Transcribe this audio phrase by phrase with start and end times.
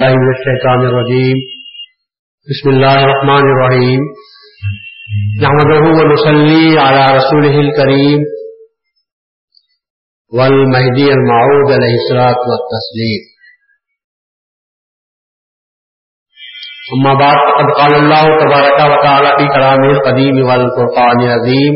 [0.00, 1.36] الله من الشيطان الرجيم.
[2.50, 4.00] بسم الله الرحمن الرحيم.
[5.42, 8.20] نحمده ونصلي على رسوله الكريم.
[10.38, 13.22] والمهدي المعود عليه الصلاة والتسليم.
[16.94, 21.74] أما بعد، فقد قال الله تبارك وتعالى في كلامه القديم والفرقان العظيم.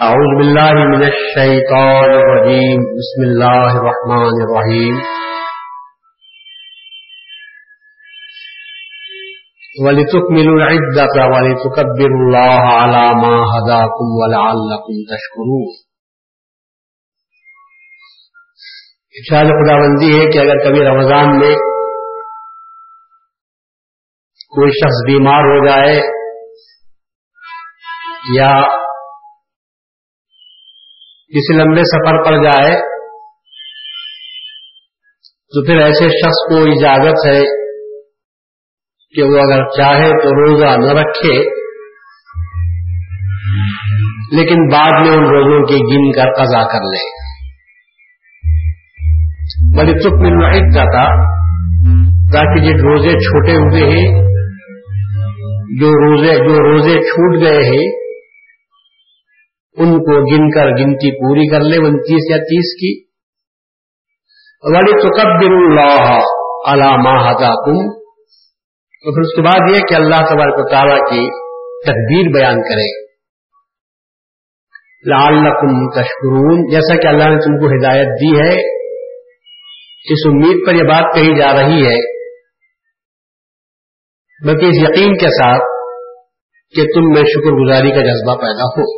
[0.00, 2.78] أعوذ بالله من الشيطان الرجيم.
[3.00, 5.25] بسم الله الرحمن الرحيم.
[9.84, 15.74] وَلِتُكْمِلُوا الْعِدَّةَ وَلِتُكَبِّرُوا اللَّهَ عَلَى مَا هَدَاكُمْ وَلَعَلَّكُمْ تَشْكُرُونَ.
[19.18, 21.54] ارشاد خداوندی ہے کہ اگر کبھی رمضان میں
[24.56, 25.94] کوئی شخص بیمار ہو جائے
[28.36, 28.50] یا
[31.36, 32.74] کسی لمبے سفر پر جائے
[35.54, 37.65] تو پھر ایسے شخص کو اجازت ہے
[39.14, 41.66] کہ وہ اگر چاہے تو روزہ نہ رکھے۔
[44.32, 47.26] لیکن بعد میں ان روزوں کی گن کر قضا کر لے۔
[49.76, 51.36] بڑی چپ میں واحد تھا،
[52.32, 54.22] تاکہ جو روزے چھوٹے ہوئے ہیں،
[55.80, 57.88] جو روزے جو روزے چھوٹ گئے ہیں،
[59.76, 63.06] ان کو گن کر گنتی پوری کر لے، انتیس یا تیس کی۔
[64.74, 66.20] بڑی تکبر اللہ
[66.72, 68.05] علامہ کم
[69.06, 71.26] تو پھر اس کے بعد یہ کہ اللہ تبارک و تعالیٰ کی
[71.82, 72.86] تقدیر بیان کرے۔
[75.10, 78.56] لعلکم تشکرون، جیسا کہ اللہ نے تم کو ہدایت دی ہے،
[80.04, 82.00] اس امید پر یہ بات کہی جا رہی ہے،
[84.46, 85.62] بلکہ اس یقین کے ساتھ
[86.74, 88.90] کہ تم میں شکر گزاری کا جذبہ پیدا ہو۔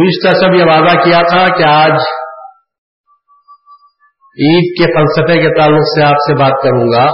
[0.00, 2.21] گزشتہ سب یہ وعدہ کیا تھا کہ آج
[4.32, 7.06] عید کے فلسفے کے تعلق سے آپ سے بات کروں گا۔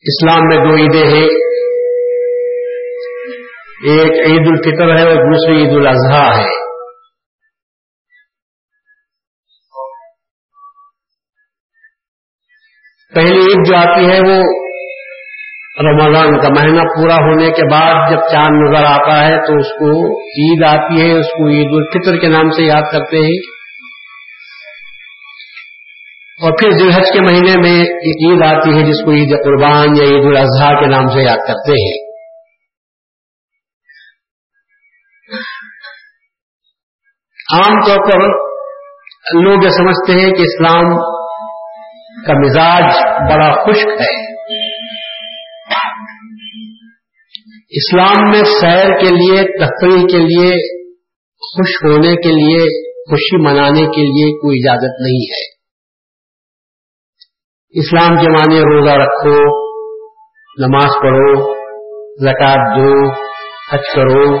[0.00, 1.28] اسلام میں دو عیدیں ہیں۔
[3.84, 6.68] ایک عید الفطر ہے اور دوسری عید الاضحیٰ ہے۔
[13.14, 14.67] پہلی عید جو آتی ہے وہ
[15.80, 20.20] رمضان کا مہینہ پورا ہونے کے بعد جب چاند نظر آتا ہے تو اس کو
[20.20, 23.58] عید آتی ہے، اس کو عید الفطر کے نام سے یاد کرتے ہیں۔
[26.42, 30.04] اور پھر ذلحج کے مہینے میں ایک عید آتی ہے، جس کو عید قربان یا
[30.04, 32.08] عید الاضحیٰ کے نام سے یاد کرتے ہیں۔
[37.54, 38.48] عام طور پر
[39.42, 40.96] لوگ یہ سمجھتے ہیں کہ اسلام
[42.26, 42.84] کا مزاج
[43.32, 44.27] بڑا خشک ہے۔
[47.70, 50.50] اسلام میں سیر کے لیے، تفریح کے لیے،
[51.36, 55.58] خوش ہونے کے لیے، خوشی منانے کے لیے کوئی اجازت نہیں ہے۔
[57.70, 59.68] اسلام کے معنی روزہ رکھو،
[60.66, 61.54] نماز پڑھو
[62.24, 63.10] زکات دو،
[63.72, 64.38] حج کرو۔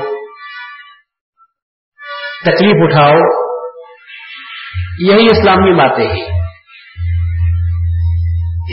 [2.46, 3.48] تکلیف اٹھاؤ۔
[5.00, 6.38] یہی اسلامی باتیں ہیں۔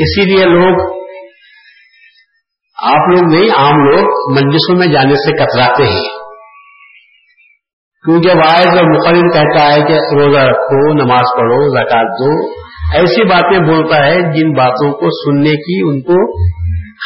[0.02, 1.05] اسی لیے لوگ
[2.86, 6.26] آپ لوگ نہیں عام لوگ مجلسوں میں جانے سے کتراتے ہیں۔
[8.06, 12.50] کیونکہ وائز اور مقرر کہتا ہے کہ روزہ رکھو، نماز پڑھو زکات دو۔
[12.98, 16.42] ایسی باتیں بولتا ہے جن باتوں کو سننے کی ان کو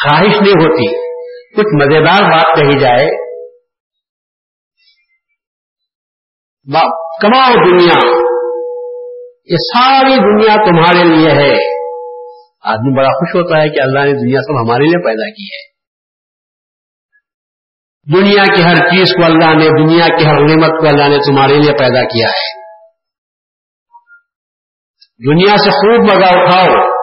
[0.02, 1.10] خواہش نہیں ہوتی۔
[1.56, 3.30] کچھ مزیدار بات کہی جائے۔
[7.22, 8.08] کماؤ دنیا،
[9.46, 11.79] یہ ساری دنیا تمہارے لیے ہے۔
[12.70, 15.70] آدمی بڑا خوش ہوتا ہے کہ اللہ نے دنیا سب ہمارے لیے پیدا کی ہے۔
[18.20, 21.54] دنیا کی ہر چیز کو اللہ نے، دنیا کی ہر نعمت کو اللہ نے تمہارے
[21.54, 22.70] لیے پیدا کیا ہے۔
[25.32, 27.00] دنیا سے خوب مزہ اٹھاؤ۔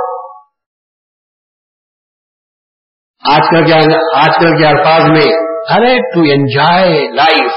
[3.33, 5.47] آج کل کے، آج کل کے الفاظ میں
[5.77, 7.53] ارے ٹو انجوائے لائف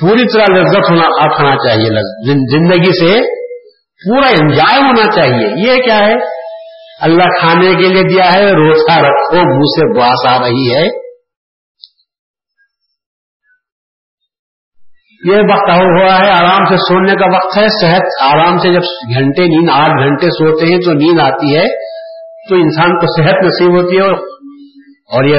[0.00, 1.88] پوری طرح لذت ہونا آنا چاہیے
[2.36, 3.39] زندگی سے
[4.04, 6.14] پورا انجوائے ہونا چاہیے۔ یہ کیا ہے؟
[7.00, 10.86] اللہ کھانے کے لیے دیا ہے، روزہ رکھو، منہ سے باس آ رہی ہے۔
[15.24, 18.80] یہ وقت ہوا ہے، آرام سے سونے کا وقت ہے، صحت آرام سے جب
[19.14, 21.66] گھنٹے نیند، آٹھ گھنٹے سوتے ہیں تو نیند آتی ہے،
[22.48, 24.10] تو انسان کو صحت نصیب ہوتی ہے۔
[25.16, 25.36] اور یہ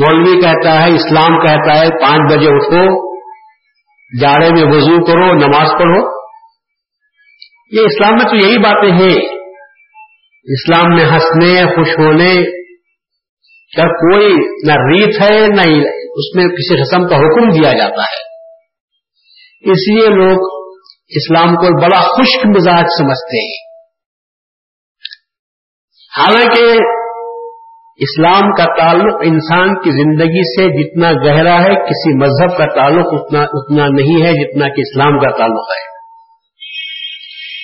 [0.00, 3.12] مولوی کہتا ہے، اسلام کہتا ہے، پانچ بجے اٹھو
[4.20, 6.21] جاڑے میں وضو کرو، نماز پڑھو۔
[7.72, 9.38] یہ اسلام میں تو یہی باتیں ہیں۔
[10.44, 12.34] اسلام میں ہنسنے، خوش ہونے
[13.76, 14.34] کا کوئی
[14.66, 18.32] نہ ریت ہے، نہ اس میں کسی قسم کا حکم دیا جاتا ہے۔
[19.72, 20.62] اس لیے لوگ
[21.08, 23.72] اسلام کو بڑا خشک مزاج سمجھتے ہیں۔
[26.18, 26.78] حالانکہ
[27.96, 33.42] اسلام کا تعلق انسان کی زندگی سے جتنا گہرا ہے، کسی مذہب کا تعلق اتنا
[33.42, 35.81] اتنا نہیں ہے جتنا کہ اسلام کا تعلق ہے۔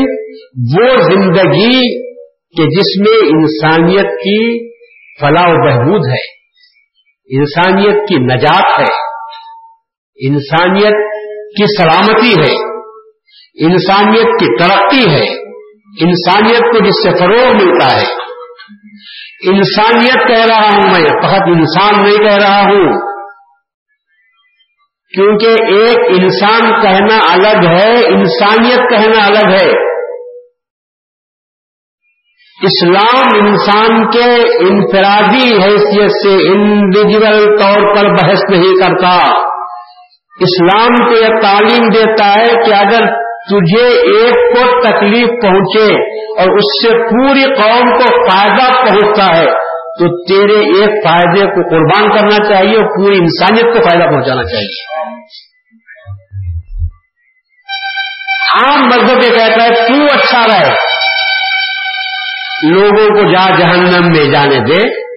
[0.78, 2.08] وہ زندگی
[2.56, 4.68] کہ جس میں انسانیت کی
[5.20, 6.38] فلاح و بہبود ہے،
[7.38, 8.94] انسانیت کی نجات ہے،
[10.28, 11.12] انسانیت
[11.50, 12.78] کی سلامتی ہے،
[13.66, 15.48] انسانیت کی ترقی ہے،
[16.06, 18.17] انسانیت کو جس سے فروغ ملتا ہے۔
[19.44, 23.08] انسانیت کہہ رہا ہوں میں، فقط انسان نہیں کہہ رہا ہوں۔
[25.14, 29.88] کیونکہ ایک انسان کہنا الگ ہے، انسانیت کہنا الگ ہے۔
[32.62, 34.34] اسلام انسان کے
[34.68, 39.18] انفرادی حیثیت سے انڈیویجل طور پر بحث نہیں کرتا۔
[40.40, 45.94] اسلام کو یہ تعلیم دیتا ہے کہ اگر تجھے ایک کو تکلیف پہنچے
[46.40, 49.46] اور اس سے پوری قوم کو فائدہ پہنچتا ہے،
[49.98, 54.82] تو تیرے ایک فائدے کو قربان کرنا چاہیے اور پوری انسانیت کو فائدہ پہنچانا چاہیے۔
[58.56, 60.70] عام مذہب یہ کہتا ہے، تو اچھا رہے۔
[62.70, 65.08] لوگوں کو جا جہنم میں جانے دے۔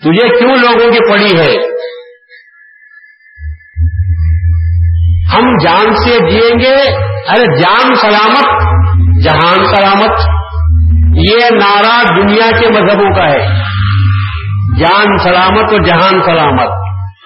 [0.00, 1.80] تجھے کیوں لوگوں کی پڑی ہے؟
[5.34, 8.62] ہم جان سے جیئیں گے ارے جان سلامت،
[9.24, 10.20] جہان سلامت،
[11.16, 13.46] یہ نعرہ دنیا کے مذہبوں کا ہے۔
[14.80, 16.68] جان سلامت اور جہان سلامت۔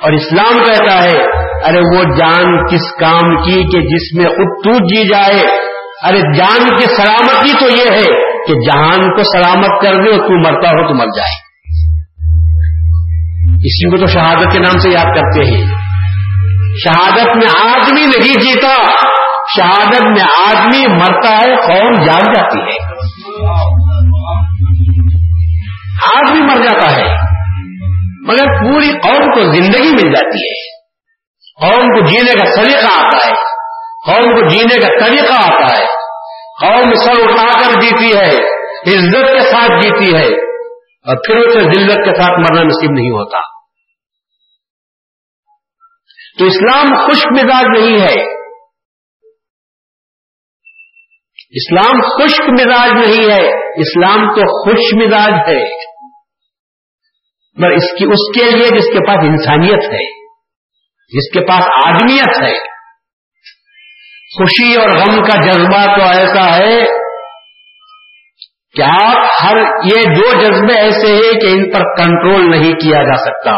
[0.03, 5.09] اور اسلام کہتا ہے، ارے وہ جان کس کام کی کہ جس میں خود جی
[5.09, 5.43] جائے۔
[6.09, 10.41] ارے جان کی سلامتی تو یہ ہے کہ جہان کو سلامت کر دے اور تو
[10.43, 11.45] مرتا ہو تو مر جائے۔
[13.55, 15.67] اسی کو تو شہادت کے نام سے یاد کرتے ہیں۔
[16.85, 18.91] شہادت میں آدمی نہیں جیتا۔
[19.59, 22.95] شہادت میں آدمی مرتا ہے قوم جان جاتی ہے؟
[26.17, 27.15] آدمی مر جاتا ہے،
[28.27, 30.85] مگر پوری قوم کو زندگی مل جاتی ہے۔
[31.61, 33.35] قوم کو جینے کا طریقہ آتا ہے۔
[34.07, 35.87] قوم کو جینے کا طریقہ آتا ہے۔
[36.61, 38.55] قوم سر اٹھا کر جیتی ہے،
[38.97, 40.55] عزت کے ساتھ جیتی ہے،
[41.07, 43.39] اور پھر اسے ذلت کے ساتھ مرنا نصیب نہیں ہوتا۔
[46.39, 48.44] تو اسلام خشک مزاج نہیں ہے۔
[51.57, 53.49] اسلام خشک مزاج نہیں ہے،
[53.81, 55.65] اسلام تو خوش مزاج ہے۔
[57.57, 60.25] مگر اس کی، اس کے لیے جس کے پاس انسانیت ہے،
[61.07, 62.59] جس کے پاس آدمیت ہے،
[64.37, 66.85] خوشی اور غم کا جذبہ تو ایسا ہے
[68.77, 73.17] کہ آپ ہر، یہ دو جذبے ایسے ہیں کہ ان پر کنٹرول نہیں کیا جا
[73.17, 73.57] سکتا۔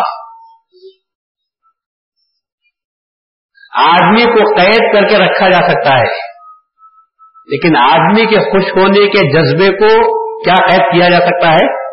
[3.91, 6.36] آدمی کو قید کر کے رکھا جا سکتا ہے۔
[7.47, 11.87] لیکن آدمی کے خوش ہونے کے جذبے کو کیا قید کیا جا سکتا ہے؟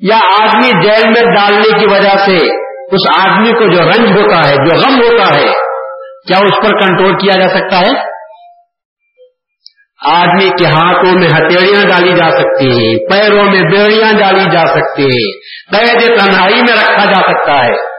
[0.00, 4.54] یا آدمی جیل میں ڈالنے کی وجہ سے اس آدمی کو جو رنج ہوتا ہے،
[4.54, 5.46] جو غم ہوتا ہے،
[6.28, 8.14] کیا اس پر کنٹرول کیا جا سکتا ہے؟
[10.14, 15.02] آدمی کے ہاتھوں میں ہتھیڑیاں ڈالی جا سکتی ہیں، پیروں میں بیڑیاں ڈالی جا سکتی
[15.02, 15.32] ہیں،
[15.76, 17.94] قید تنہائی میں رکھا جا سکتا ہے۔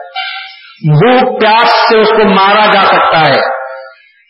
[0.88, 3.55] بھوک پیاس سے اس کو مارا جا سکتا ہے۔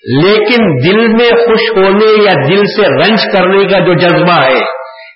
[0.06, 4.60] لیکن دل میں خوش ہونے یا دل سے رنج کرنے کا جو جذبہ ہے،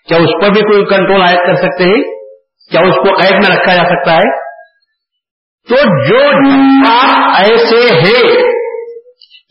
[0.08, 2.02] کیا اس پر بھی کوئی کنٹرول عائد کر سکتے ہیں؟
[2.70, 4.50] کیا اس کو قید میں رکھا جا سکتا ہے؟
[5.68, 8.42] تو جو جذبات ایسے ہیں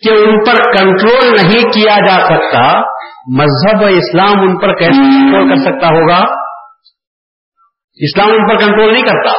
[0.01, 2.81] کہ ان پر کنٹرول نہیں کیا جا سکتا،
[3.35, 6.35] مذہب اسلام ان پر کیسے کنٹرول کر سکتا ہوگا؟
[7.95, 9.31] اسلام ان پر کنٹرول نہیں کرتا۔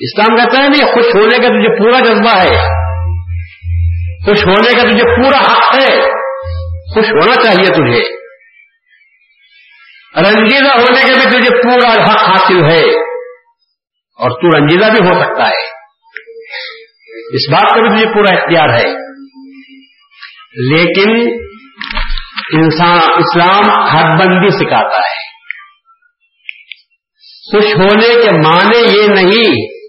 [0.00, 2.79] اسلام کہتا ہے نہیں خوش ہونے کا تجھے پورا جذبہ ہے۔
[4.24, 5.96] خوش ہونے کا تجھے پورا حق ہے
[6.94, 8.20] خوش ہونا چاہیے تجھے۔
[10.16, 13.00] رنجیدہ ہونے کا بھی تجھے پورا حق حاصل ہے،
[14.18, 15.66] اور تو رنجیدہ بھی ہو سکتا ہے۔
[17.36, 19.10] اس بات کا بھی تجھے پورا اختیار ہے۔
[20.70, 21.40] لیکن
[22.52, 25.30] انسان اسلام حد بندی سکھاتا ہے۔
[27.52, 29.79] خوش ہونے کے معنی یہ نہیں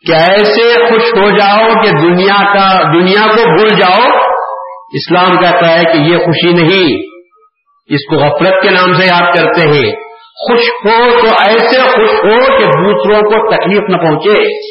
[0.00, 4.26] کہ ایسے خوش ہو جاؤ کہ دنیا کا دنیا کو بھول جاؤ،
[4.92, 7.06] اسلام کہتا ہے کہ یہ خوشی نہیں،
[7.86, 9.92] اس کو غفلت کے نام سے یاد کرتے ہیں۔
[10.48, 14.66] خوش ہو تو ایسے خوش ہو کہ دوسروں کو تکلیف نہ پہنچے۔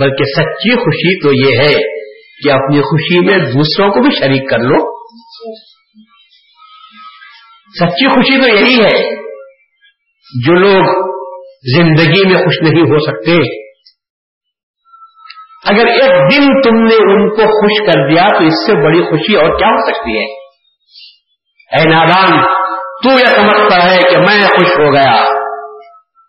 [0.00, 1.74] بلکہ سچی خوشی تو یہ ہے
[2.44, 5.06] کہ اپنی خوشی میں دوسروں کو بھی شریک کر لو۔
[7.80, 9.21] سچی خوشی تو یہی ہے۔
[10.34, 11.12] جو لوگ
[11.76, 13.32] زندگی میں خوش نہیں ہو سکتے۔
[15.66, 19.34] اگر ایک دن تم نے ان کو خوش کر دیا تو اس سے بڑی خوشی
[19.34, 20.34] اور کیا ہو سکتی ہے؟
[21.76, 22.44] اے نادان،
[23.02, 25.24] تو یہ سمجھتا ہے کہ میں خوش ہو گیا۔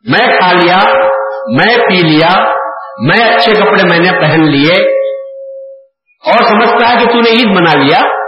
[0.09, 0.79] میں کھا لیا،
[1.47, 2.43] میں پی لیا،
[2.99, 5.03] میں اچھے کپڑے میں نے پہن لیے۔
[6.31, 8.22] اور سمجھتا ہے کہ تو نے عید منا لیا۔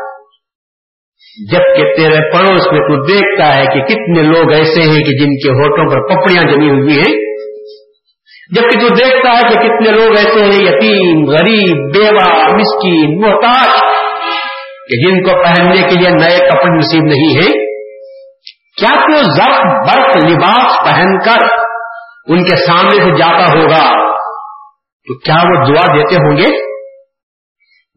[1.52, 5.52] جبکہ تیرے پڑوس میں تو دیکھتا ہے کہ کتنے لوگ ایسے ہیں کہ جن کے
[5.52, 7.26] ہوٹوں پر پپڑیاں جمی ہوئی ہیں۔
[8.56, 13.70] جبکہ تو دیکھتا ہے کہ کتنے لوگ ایسے ہیں، یتیم، غریب، بیوہ، مسکین، محتاج،
[14.88, 17.66] کہ جن کو پہننے کے لیے نئے کپڑے نصیب نہیں ہیں۔
[18.78, 21.46] کیا تو ضرب برف لباس پہن کر
[22.28, 24.06] ان کے سامنے سے جاتا ہوگا؟
[25.08, 26.75] تو کیا وہ دعا دیتے ہوں گے؟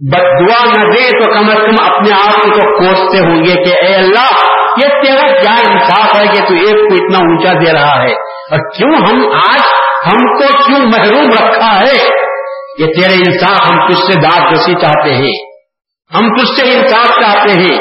[0.00, 3.86] بد دعا نہ دے تو کم از کم اپنے آپ کو کوستے ہوں گے کہ
[3.86, 4.32] اے اللہ،
[4.76, 8.70] یہ تیرا کیا انصاف ہے کہ تو ایک کو اتنا اونچا دے رہا ہے؟ اور
[8.70, 9.60] کیوں ہم آج
[10.06, 12.08] ہم کو کیوں محروم رکھا ہے؟
[12.78, 15.32] یہ تیرے انصاف ہم تجھ سے داد رسی چاہتے ہیں۔
[16.14, 17.78] ہم تجھ سے انصاف چاہتے ہیں۔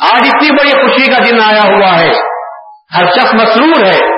[0.00, 2.10] آج اتنی بڑی خوشی کا دن آیا ہوا ہے۔
[2.98, 4.08] ہر شخص مسرور ہے۔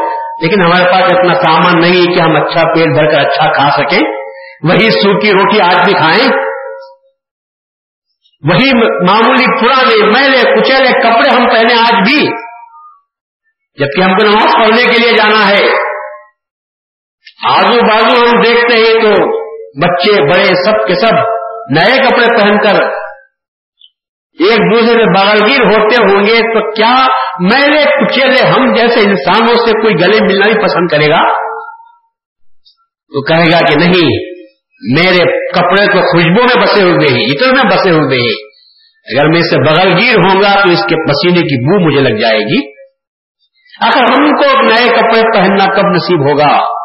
[0.43, 4.03] لیکن ہمارے پاس اتنا سامان نہیں کہ ہم اچھا پیٹ بھر کر اچھا کھا سکیں۔
[4.62, 6.48] وہی سوکھی روٹی آج بھی کھائیں۔
[8.42, 12.26] وہی معمولی پرانے میلے کچیلے کپڑے ہم پہنے آج بھی۔
[13.78, 15.88] جبکہ ہم کو نماز پڑھنے کے لیے جانا ہے۔
[17.49, 19.38] آزو بازو ہم دیکھتے ہیں تو
[19.87, 21.12] بچے بڑے سب کے سب
[21.71, 22.85] نئے کپڑے پہن کر
[24.38, 27.07] ایک دوسرے میں بغلگیر ہوتے ہوں گے تو کیا
[27.40, 31.38] میرے کچیلے ہم جیسے انسانوں سے کوئی گلے ملنا ہی پسند کرے گا؟
[33.12, 34.38] تو کہے گا کہ نہیں
[34.80, 38.49] میرے کپڑے تو خوشبو میں بسے ہوئے ہیں اتر میں بسے ہوئے ہیں۔
[39.14, 42.20] اگر میں اس سے بغلگیر ہوں گا تو اس کے پسینے کی بو مجھے لگ
[42.20, 42.73] جائے گی۔
[43.80, 46.78] اگر ہم کو نئے کپڑے پہننا کب نصیب ہوگا؟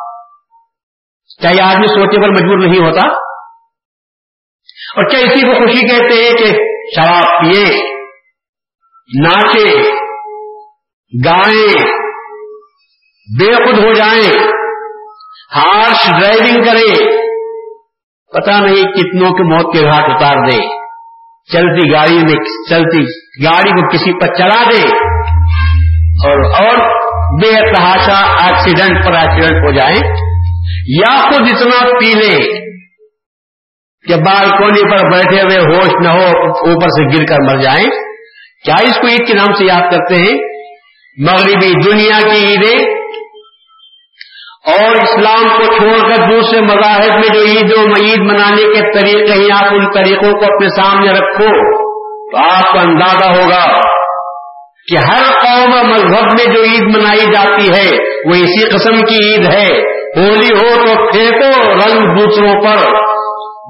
[1.41, 3.07] کیا یہ آدمی سوچنے پر مجبور نہیں ہوتا؟
[4.95, 6.45] اور کیا اسی کو خوشی کہتے ہیں کہ
[6.95, 7.93] شراب پیے،
[9.21, 9.79] ناچے
[11.25, 11.87] گائیں
[13.39, 14.47] بے خود ہو جائیں،
[15.55, 17.22] ہارش ڈرائیونگ کرے
[18.33, 20.83] پتا نہیں کتنوں کے موت کے گھاٹ اتار دے۔
[21.51, 23.03] چلتی گاڑی میں چلتی
[23.45, 24.89] گاڑی کو کسی پر چلا دے۔
[26.27, 27.03] اور اور
[27.41, 30.23] بے تحاشا ایکسیڈنٹ پر ایکسیڈنٹ ہو جائے۔
[30.87, 32.63] یا خود اتنا پی لے
[34.07, 37.89] کہ بالکونی پر بیٹھے ہوئے ہوش نہ ہو، اوپر سے گر کر مر جائیں۔
[38.65, 40.37] کیا اس کو عید کے نام سے یاد کرتے ہیں؟
[41.17, 43.02] مغربی دنیا کی عیدیں
[44.65, 49.33] اور اسلام کو چھوڑ کر دوسرے مذاہب میں جو عید و عید منانے کے طریقے
[49.33, 51.47] ہیں، آپ ان طریقوں کو اپنے سامنے رکھو
[52.31, 53.79] تو آپ کو اندازہ ہوگا
[54.87, 59.53] کہ ہر قوم مذہب میں جو عید منائی جاتی ہے، وہ اسی قسم کی عید
[59.53, 62.91] ہے۔ ہولی ہو تو پھینکو رنگ دوسروں پر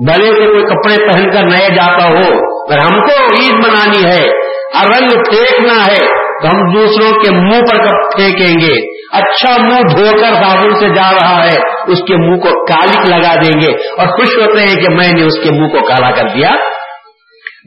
[0.07, 4.29] بڑے سے کوئی کپڑے پہن کر نئے جاتا ہو۔ اگر ہم کو عید منانی ہے،
[4.73, 9.79] اور رنگ پھینکنا ہے تو ہم دوسروں کے منہ پر کب پھینکیں گے؟ اچھا منہ
[9.79, 11.55] دھو کر صابن سے جا رہا ہے،
[11.87, 15.23] اس کے منہ کو کالک لگا دیں گے اور خوش ہوتے ہیں کہ میں نے
[15.23, 16.49] اس کے منہ کو کالا کر دیا۔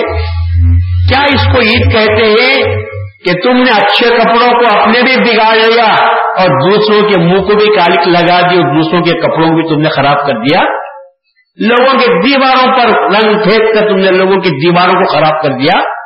[1.09, 2.83] کیا اس کو عید کہتے ہیں
[3.25, 7.57] کہ تم نے اچھے کپڑوں کو اپنے بھی بگاڑ لیا اور دوسروں کے منہ کو
[7.57, 10.59] بھی کالک لگا دی اور دوسروں کے کپڑوں کو بھی تم نے خراب کر دیا؟
[11.59, 15.49] لوگوں کے دیواروں پر رنگ پھینک کر تم نے لوگوں کی دیواروں کو خراب کر
[15.49, 16.02] دیا۔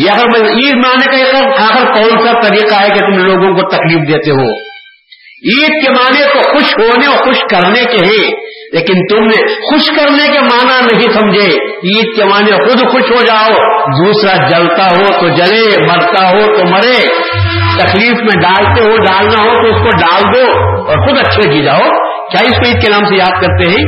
[0.00, 4.08] یہ اگر عید مانے کا آخر کون سا طریقہ ہے کہ تم لوگوں کو تکلیف
[4.08, 4.72] دیتے ہو۔
[5.24, 8.30] عید کے معنی تو خوش ہونے اور خوش کرنے کے ہیں،
[8.72, 13.22] لیکن تم نے خوش کرنے کے معنی نہیں سمجھے۔ عید کے معنی خود خوش ہو
[13.22, 13.50] جاؤ،
[13.86, 17.08] دوسرا جلتا ہو تو جلے، مرتا ہو تو مرے۔
[17.78, 20.58] تکلیف میں ڈالتے ہو، ڈالنا ہو تو اس کو ڈال دو
[20.88, 21.88] اور خود اچھے کی جاؤ۔
[22.30, 23.84] کیا اس کو عید کے نام سے یاد کرتے ہیں؟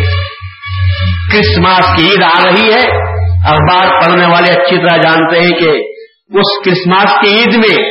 [1.33, 5.94] کرسمس کی عید آ رہی ہے۔ اخبار پڑھنے والے اچھی طرح جانتے ہیں کہ
[6.31, 7.85] اس کرسمس کی عید میں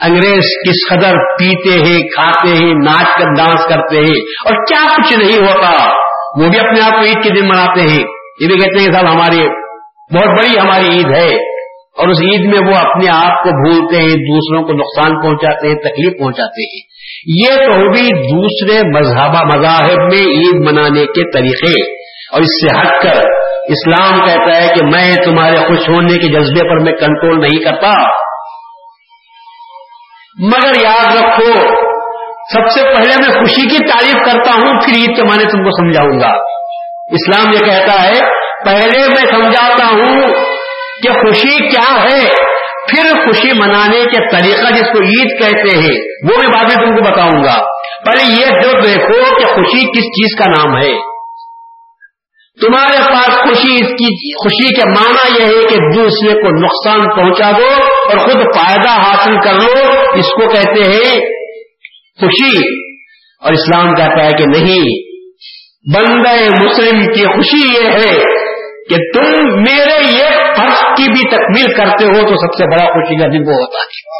[0.00, 5.18] انگریز کس قدر پیتے ہیں، کھاتے ہیں، ناچ کر، ڈانس کرتے ہیں اور کیا کچھ
[5.18, 5.70] نہیں ہوتا،
[6.40, 8.04] وہ بھی اپنے آپ کو عید کے دن مناتے ہیں۔
[8.40, 9.46] یہ بھی کہتے ہیں صاحب ہماری
[10.14, 11.34] بہت بڑی ہماری عید ہے
[11.98, 15.74] اور اس عید میں وہ اپنے آپ کو بھولتے ہیں، دوسروں کو نقصان پہنچاتے ہیں،
[15.74, 16.88] تکلیف پہنچاتے ہیں۔
[17.26, 21.82] یہ تو بھی دوسرے مذہبہ مذاہب میں عید منانے کے طریقے
[22.32, 23.37] اور اس سے ہٹ کر
[23.68, 27.90] اسلام کہتا ہے کہ میں تمہارے خوش ہونے کے جذبے پر میں کنٹرول نہیں کرتا۔
[30.42, 31.52] مگر یاد رکھو،
[32.52, 35.70] سب سے پہلے میں خوشی کی تعریف کرتا ہوں، پھر عید کے معنی تم کو
[35.70, 36.42] سمجھاؤں گا۔
[37.10, 38.20] اسلام یہ کہتا ہے،
[38.64, 40.20] پہلے میں سمجھاتا ہوں
[41.02, 42.20] کہ خوشی کیا ہے،
[42.88, 46.96] پھر خوشی منانے کے طریقہ جس کو عید کہتے ہیں، وہ میں بعد میں تم
[46.96, 47.62] کو بتاؤں گا۔
[48.06, 51.17] پہلے یہ جو دیکھو کہ خوشی کس چیز کا نام ہے۔
[52.60, 57.50] تمہارے پاس خوشی اس کی خوشی کے معنی یہ ہے کہ دوسرے کو نقصان پہنچا
[57.58, 61.20] دو اور خود فائدہ حاصل کر لو اس کو کہتے ہیں
[62.20, 62.78] خوشی۔
[63.44, 65.08] اور اسلام کہتا ہے کہ نہیں۔
[65.96, 68.22] بندے مسلم کی خوشی یہ ہے
[68.88, 73.16] کہ تم میرے یہ فرض کی بھی تکمیل کرتے ہو تو سب سے بڑا خوشی
[73.16, 74.18] کا دن وہ ہوتا ہے۔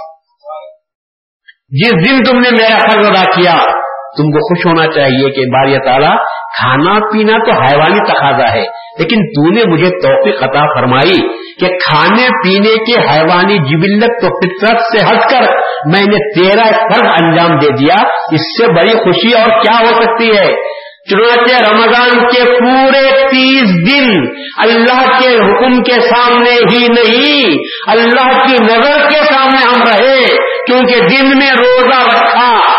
[1.68, 3.77] جس دن تم نے میرا فرض ادا کیا
[4.18, 6.16] تم کو خوش ہونا چاہیے کہ بار تعالیٰ
[6.58, 8.62] کھانا پینا تو حیوانی تقاضا ہے،
[8.98, 11.18] لیکن تو نے مجھے توفیق عطا فرمائی
[11.60, 15.50] کہ کھانے پینے کے حیوانی جبلت تو فطرت سے ہٹ کر
[15.94, 17.98] میں نے تیرا فرض انجام دے دیا،
[18.32, 20.78] اس سے بڑی خوشی اور کیا ہو سکتی ہے؟
[21.10, 24.10] چنانچہ رمضان کے پورے تیس دن
[24.58, 27.56] اللہ کے حکم کے سامنے ہی نہیں،
[27.88, 30.26] اللہ کی نظر کے سامنے ہم رہے،
[30.66, 32.77] کیونکہ دن میں روزہ رکھا۔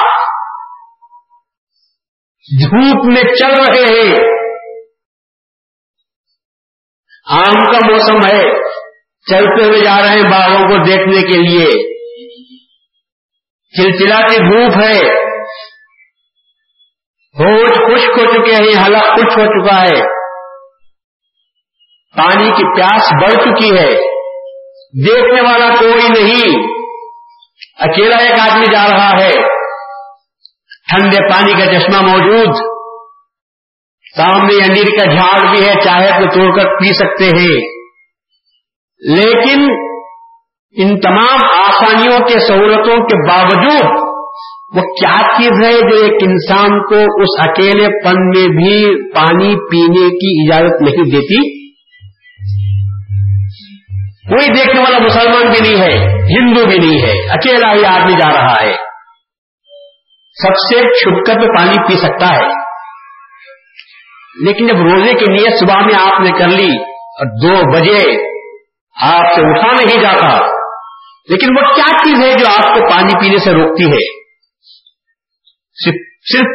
[2.62, 4.16] دھوپ میں چل رہے ہیں۔
[7.30, 8.70] آم کا موسم ہے۔
[9.32, 12.00] چلتے ہوئے جا رہے ہیں باغوں کو دیکھنے کے لیے۔
[13.78, 15.20] چلچلاتی دھوپ ہے۔
[17.40, 20.02] ہوش خشک ہو چکے ہیں، حلق خشک ہو چکا ہے۔
[22.18, 24.20] پانی کی پیاس بڑھ چکی ہے۔
[25.06, 26.68] دیکھنے والا کوئی نہیں۔
[27.80, 29.59] اکیلا ایک آدمی جا رہا ہے۔
[30.90, 32.56] ٹھنڈے پانی کا چشمہ موجود۔
[34.18, 37.80] سامنے انیر کا جھاڑ بھی ہے، چاہے تو توڑ کر پی سکتے ہیں۔
[39.16, 39.62] لیکن
[40.78, 44.10] ان تمام آسانیوں کے سہولتوں کے باوجود،
[44.76, 50.10] وہ کیا چیز ہے جو ایک انسان کو اس اکیلے پن میں بھی پانی پینے
[50.10, 51.70] کی اجازت نہیں دیتی؟
[54.30, 58.30] کوئی دیکھنے والا مسلمان بھی نہیں ہے، ہندو بھی نہیں ہے، اکیلا ہی آدمی جا
[58.34, 58.89] رہا ہے۔
[60.42, 62.70] سب سے چھپ کر تو پانی پی سکتا ہے۔
[64.42, 68.30] لیکن جب روزے کی نیت صبح میں آپ نے کر لی اور دو بجے
[69.02, 70.48] آپ سے اٹھا نہیں جاتا،
[71.30, 74.20] لیکن وہ کیا چیز ہے جو آپ کو پانی پینے سے روکتی ہے؟
[76.34, 76.46] صرف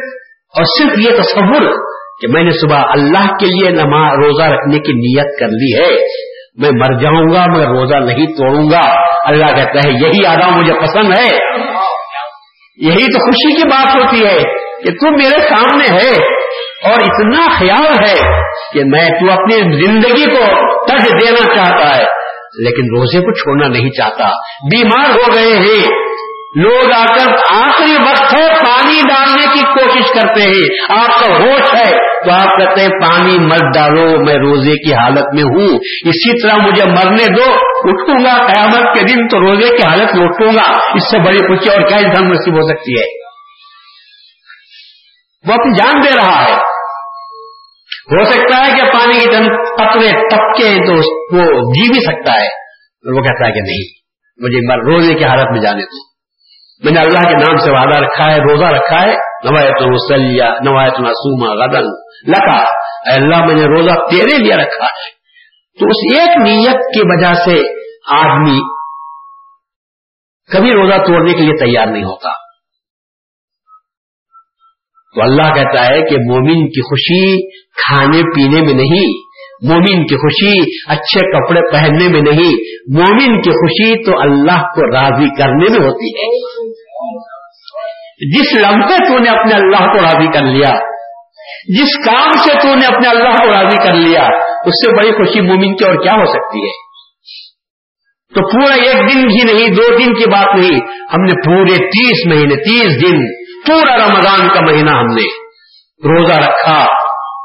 [0.57, 1.71] اور صرف یہ تصور
[2.21, 6.05] کہ میں نے صبح اللہ کے لیے نماز روزہ رکھنے کی نیت کر لی ہے۔
[6.57, 10.73] میں مر جاؤں گا میں روزہ نہیں توڑوں گا۔ اللہ کہتا ہے، یہی آدھا مجھے
[10.73, 11.55] پسند ہے۔
[12.77, 14.37] یہی تو خوشی کی بات ہوتی ہے
[14.83, 16.11] کہ تو میرے سامنے ہے
[16.91, 18.41] اور اتنا خیال ہے
[18.73, 20.45] کہ میں تو اپنی زندگی کو
[20.85, 22.05] تج دینا چاہتا ہے۔
[22.59, 24.27] لیکن روزے کو چھوڑنا نہیں چاہتا۔
[24.63, 25.87] بیمار ہو گئے ہیں۔
[26.55, 31.64] لوگ آ کر آخری وقت ہے پانی ڈالنے کی کوشش کرتے ہیں۔ آپ کا ہوش
[32.25, 36.57] تو آپ کہتے ہیں، پانی مت ڈالو، میں روزے کی حالت میں ہوں۔ اسی طرح
[36.57, 37.51] مجھے مرنے دو،
[37.89, 41.37] اٹھوں گا، قیامت کے دن تو روزے کی حالت میں اٹھوں گا۔ اس سے بڑی
[41.37, 43.25] خوشی اور کیا دھن نصیب ہو سکتی ہے؟
[45.47, 46.75] وہ اپنی جان دے رہا ہے۔
[48.11, 50.93] ہو سکتا ہے کہ پانی کی چند قطرے ٹپکے تو
[51.35, 52.47] وہ جی بھی سکتا ہے
[53.15, 53.83] وہ کہتا ہے کہ نہیں،
[54.37, 54.57] مجھے
[54.91, 56.15] روزے کی حالت میں جانے دو۔
[56.83, 60.99] میں نے اللہ کے نام سے وعدہ رکھا ہے، روزہ رکھا ہے نوایت مسلیہ نوایت
[60.99, 61.85] معصوما غدن
[62.27, 62.57] لکا،
[63.09, 65.15] اے اللہ میں نے روزہ تیرے لیے رکھا ہے۔
[65.79, 68.59] تو اس ایک نیت کی وجہ سے آدمی
[70.53, 72.29] کبھی روزہ توڑنے کے لیے تیار نہیں ہوتا۔
[75.15, 79.25] تو اللہ کہتا ہے کہ مومن کی خوشی کھانے پینے میں نہیں،
[79.69, 82.53] مومن کی خوشی اچھے کپڑے پہننے میں نہیں۔
[82.97, 86.45] مومن کی خوشی تو اللہ کو راضی کرنے میں ہوتی ہے۔
[88.19, 90.69] جس لمحے تو نے اپنے اللہ کو راضی کر لیا،
[91.77, 94.21] جس کام سے تو نے اپنے اللہ کو راضی کر لیا،
[94.65, 96.85] اس سے بڑی خوشی مومن کی اور کیا ہو سکتی ہے؟
[98.35, 100.79] تو پورا ایک دن ہی نہیں، دو دن کی بات نہیں،
[101.13, 103.19] ہم نے پورے تیس مہینے، تیس دن،
[103.67, 105.45] پورا رمضان کا مہینہ ہم نے
[106.07, 106.83] روزہ رکھا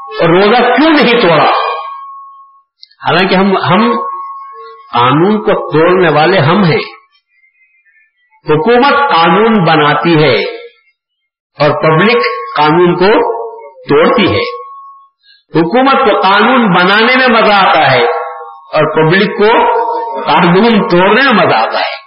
[0.09, 1.45] اور روزہ کیوں نہیں توڑا؟
[3.07, 3.91] حالانکہ ہم ہم
[4.93, 6.81] قانون کو توڑنے والے ہم ہیں۔
[8.49, 10.60] حکومت قانون بناتی ہے۔
[11.61, 12.17] اور پبلک
[12.57, 13.41] قانون کو
[13.89, 14.61] توڑتی ہے۔
[15.55, 18.03] حکومت کو قانون بنانے میں مزہ آتا ہے
[18.73, 19.81] اور پبلک کو
[20.21, 22.01] قانون توڑنے میں مزہ آتا ہے۔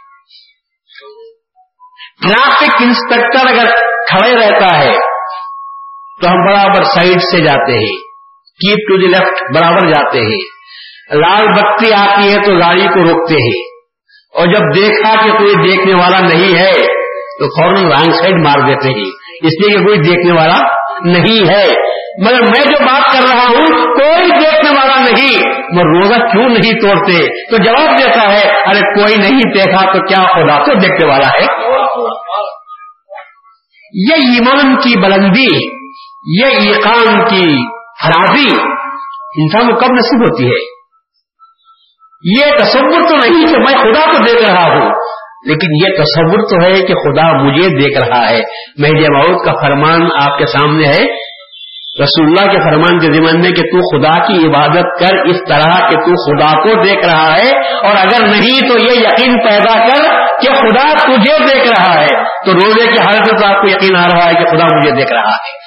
[2.23, 3.71] ٹریفک انسپیکٹر اگر
[4.07, 4.95] کھڑے رہتا ہے
[6.23, 7.97] تو ہم برابر سائڈ سے جاتے ہیں۔
[8.61, 10.39] کیپ ٹو دی لیفٹ برابر جاتے ہیں۔
[11.15, 13.75] لال بتی آتی ہے تو گاڑی کو روکتے ہیں۔
[14.35, 16.71] اور جب دیکھا کہ کوئی دیکھنے والا نہیں ہے
[17.39, 20.59] تو فوراً رانگ سائڈ مار دیتے ہیں۔ اس لیے کہ کوئی دیکھنے والا
[21.05, 21.95] نہیں ہے۔
[22.25, 26.73] مگر میں جو بات کر رہا ہوں، کوئی دیکھنے والا نہیں۔ وہ روزہ کیوں نہیں
[26.73, 31.27] توڑتے؟ تو جواب دیتا ہے، ارے کوئی نہیں دیکھا تو کیا خدا تو دیکھنے والا
[31.27, 31.47] ہے؟
[33.95, 35.67] یہ ایمان کی بلندی،
[36.41, 37.67] یہ ایقان کی
[38.03, 38.75] خرابی
[39.43, 40.75] انسان کو کب نصیب ہوتی ہے؟
[42.37, 44.91] یہ تصور تو نہیں کہ میں خدا کو دیکھ رہا ہوں۔
[45.45, 48.41] لیکن یہ تصور تو ہے کہ خدا مجھے دیکھ رہا ہے۔
[48.79, 51.35] مہدی موت کا فرمان آپ کے سامنے ہے۔
[52.03, 55.91] رسول اللہ کے فرمان کے ذمن میں کہ تو خدا کی عبادت کر اس طرح
[55.91, 60.11] کہ تو خدا کو دیکھ رہا ہے۔ اور اگر نہیں تو یہ یقین پیدا کر
[60.41, 62.07] کہ خدا تجھے دیکھ رہا ہے۔
[62.47, 64.91] تو روزے کی حالت میں تو آپ کو یقین آ رہا ہے کہ خدا مجھے
[64.91, 65.65] دیکھ رہا ہے۔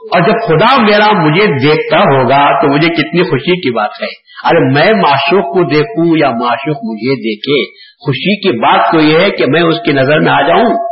[0.00, 4.06] اور جب خدا میرا مجھے دیکھتا ہوگا تو مجھے کتنی خوشی کی بات ہے۔
[4.44, 9.30] ارے میں معشوق کو دیکھوں یا معشوق مجھے دیکھے؟ خوشی کی بات تو یہ ہے
[9.30, 10.90] کہ میں اس کی نظر میں آ جاؤں۔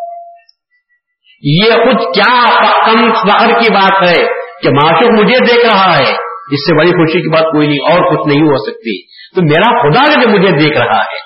[1.42, 2.44] یہ خود کیا
[2.87, 4.25] کم فخر کی بات ہے
[4.62, 6.12] کہ معشوق مجھے دیکھ رہا ہے۔
[6.51, 9.83] اس سے بڑی خوشی کی بات کوئی نہیں، اور کچھ نہیں ہو سکتی۔ تو میرا
[9.83, 11.16] خدا جو مجھے دیکھ رہا ہے۔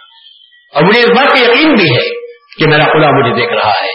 [0.74, 2.08] اور مجھے اس بات کا یقین بھی ہے
[2.58, 3.92] کہ میرا خدا مجھے دیکھ رہا ہے۔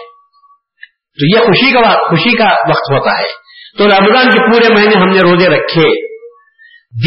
[1.19, 3.47] تو یہ خوشی کا خوشی کا وقت ہوتا ہے۔
[3.77, 6.07] تو رمضان کے پورے مہینے ہم نے روزے رکھے۔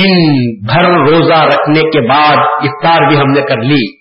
[0.03, 0.33] دن
[0.67, 4.00] بھر روزہ رکھنے کے بعد افطار بھی ہم نے کر لی۔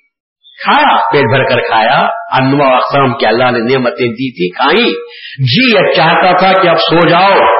[0.63, 2.07] کھایا پیٹ بھر کر کھایا۔
[2.41, 4.91] انواع اقسام کے اللہ نے نعمتیں دی تھی کھائی
[5.39, 7.59] جی اب چاہتا تھا کہ اب سو جاؤ۔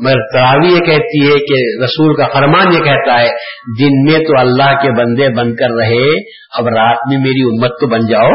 [0.00, 3.28] مگر تراوی یہ کہتی ہے کہ رسول کا فرمان یہ کہتا ہے،
[3.80, 6.20] دن میں تو اللہ کے بندے بن کر رہے،
[6.58, 8.30] اب رات میں میری امت تو بن جاؤ۔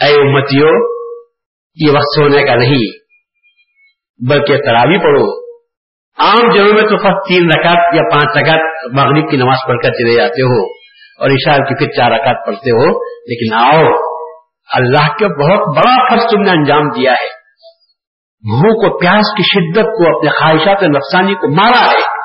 [0.00, 0.70] اے امتیوں
[1.74, 2.98] یہ وقت سونے کا نہیں،
[4.28, 5.49] بلکہ تراوی پڑھو۔
[6.20, 8.60] عام جگہوں میں تو فرق تین رکعت یا پانچ رکعت
[8.92, 10.80] مغرب کی نماز پڑھ کر چلے جاتے ہو
[11.18, 13.92] اور عشاء کی پھر چار رکعت پڑھتے ہو، لیکن آؤ،
[14.74, 17.40] اللہ کے بہت بڑا فرض تم نے انجام دیا ہے۔
[18.52, 22.20] منہ کو پیاس کی شدت کو، اپنے خواہشات نفسانی کو مارا ہے۔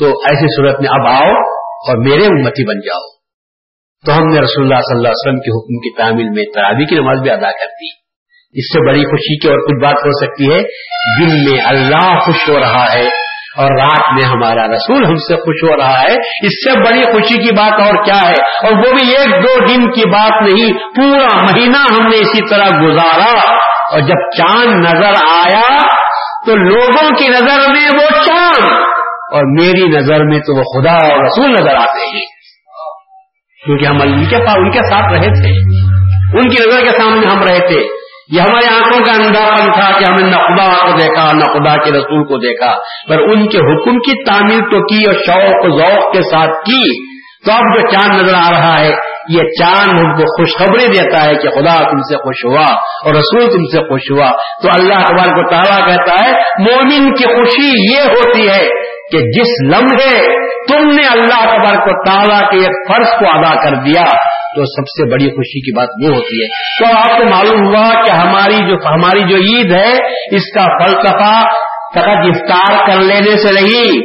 [0.00, 3.20] تو ایسی صورت میں اب آؤ اور میرے امتی بن جاؤ۔
[4.06, 6.86] تو ہم نے رسول اللہ صلی اللہ علیہ وسلم کے حکم کی تعمیل میں تراوی
[6.86, 8.09] کی نماز بھی ادا کر دی۔
[8.52, 10.62] اس سے بڑی خوشی کی اور کچھ بات ہو سکتی ہے۔
[11.20, 13.04] دن میں اللہ خوش ہو رہا ہے
[13.56, 16.14] اور رات میں ہمارا رسول ہم سے خوش ہو رہا ہے۔
[16.46, 19.92] اس سے بڑی خوشی کی بات اور کیا ہے؟ اور وہ بھی ایک دو دن
[19.92, 23.52] کی بات نہیں، پورا مہینہ ہم نے اسی طرح گزارا۔
[23.92, 25.78] اور جب چاند نظر آیا
[26.46, 28.66] تو لوگوں کی نظر میں وہ چاند،
[29.32, 32.26] اور میری نظر میں تو وہ خدا اور رسول نظر آتے ہیں۔
[33.66, 35.50] کیونکہ ہم ان کے پاس ان کے ساتھ رہے تھے۔
[36.38, 37.99] ان کی نظر کے سامنے ہم رہے تھے۔
[38.32, 41.84] یہ ہمارے آنکھوں کا اندازن تھا کہ ہم نے نہ خدا کو دیکھا نہ خدا
[41.84, 42.72] کے رسول کو دیکھا،
[43.08, 47.10] پر ان کے حکم کی تعمیر تو کی اور شوق و ذوق کے ساتھ کی۔
[47.46, 48.90] تو اب جو چاند نظر آ رہا ہے،
[49.28, 53.52] یہ چاند ان کو خوشخبری دیتا ہے کہ خدا تم سے خوش ہوا اور رسول
[53.52, 54.30] تم سے خوش ہوا۔
[54.62, 58.66] تو اللہ اقبال کو تعالیٰ کہتا ہے، مومن کی خوشی یہ ہوتی ہے
[59.12, 60.26] کہ جس لمحے
[60.68, 64.02] تم نے اللہ تبارک کو تعالیٰ کے ایک فرض کو ادا کر دیا
[64.56, 68.04] تو سب سے بڑی خوشی کی بات وہ ہوتی ہے۔ تو آپ کو معلوم ہوا
[68.04, 69.92] کہ ہماری جو ہماری جو عید ہے،
[70.36, 71.40] اس کا فلسفہ
[71.98, 73.98] فقط افطار کر لینے سے نہیں۔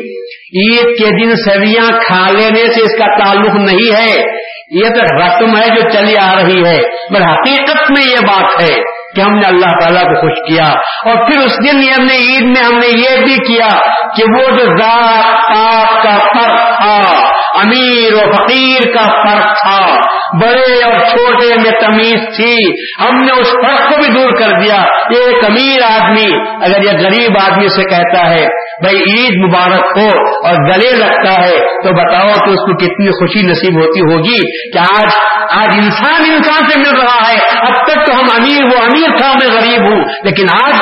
[0.55, 4.35] عید کے دن سبیاں کھا لینے سے اس کا تعلق نہیں ہے۔
[4.71, 6.77] یہ تو رسم ہے جو چلی آ رہی ہے۔
[7.09, 8.83] مگر حقیقت میں یہ بات ہے
[9.15, 10.65] کہ ہم نے اللہ تعالیٰ کو خوش کیا۔
[11.09, 13.67] اور پھر اس دن ہم نے عید میں ہم نے یہ بھی کیا
[14.17, 17.24] کہ وہ جو ذات آپ کا فرق تھا
[17.57, 19.95] امیر و فقیر کا فرق تھا۔
[20.41, 22.55] بڑے اور چھوٹے میں تمیز تھی۔
[23.05, 24.81] ہم نے اس فرق کو بھی دور کر دیا۔
[25.15, 28.47] ایک امیر آدمی، اگر یہ غریب آدمی سے کہتا ہے،
[28.81, 30.07] بھائی، عید مبارک ہو
[30.47, 34.77] اور گلے لگتا ہے، تو بتاؤ کہ اس کو کتنی خوشی نصیب ہوتی ہوگی کہ
[34.77, 35.11] آج
[35.51, 39.33] آج انسان انسان سے مل رہا ہے۔ اب تک تو ہم امیر، وہ امیر تھا،
[39.33, 40.73] میں غریب ہوں۔ لیکن آج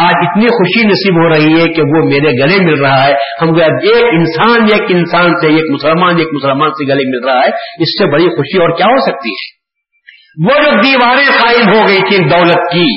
[0.00, 3.48] آج اتنی خوشی نصیب ہو رہی ہے کہ وہ میرے گلے مل رہا ہے۔ ہم
[3.48, 7.98] ایک انسان ایک انسان سے، ایک مسلمان ایک مسلمان سے گلے مل رہا ہے۔ اس
[7.98, 9.60] سے بڑی خوشی اور کیا ہو سکتی ہے؟
[10.44, 12.96] وہ جو دیواریں قائم ہو گئی تھی دولت کی،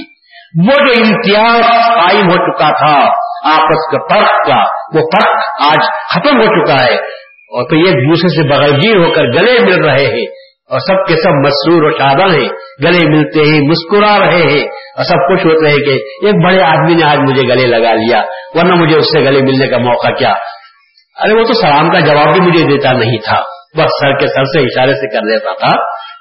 [0.68, 3.10] وہ جو امتیاز قائم ہو چکا تھا،
[3.54, 4.64] آپس کا فرق کا،
[4.94, 5.36] وہ فرق
[5.68, 6.98] آج ختم ہو چکا ہے۔
[7.44, 10.43] اور تو ایک دوسرے سے بغیر ہو کر گلے مل رہے ہیں۔
[10.74, 12.50] اور سب کے سب مسرور اور شادہ ہیں،
[12.84, 15.92] گلے ملتے ہیں، مسکرا رہے ہیں، اور سب خوش ہوتے ہیں کہ
[16.26, 18.22] ایک بڑے آدمی نے آج مجھے گلے لگا لیا،
[18.54, 20.34] ورنہ مجھے اس سے گلے ملنے کا موقع کیا۔
[21.24, 23.40] ارے وہ تو سلام کا جواب بھی مجھے دیتا نہیں تھا۔
[23.78, 25.76] بس سر کے سر سے اشارے سے کر دیتا تھا۔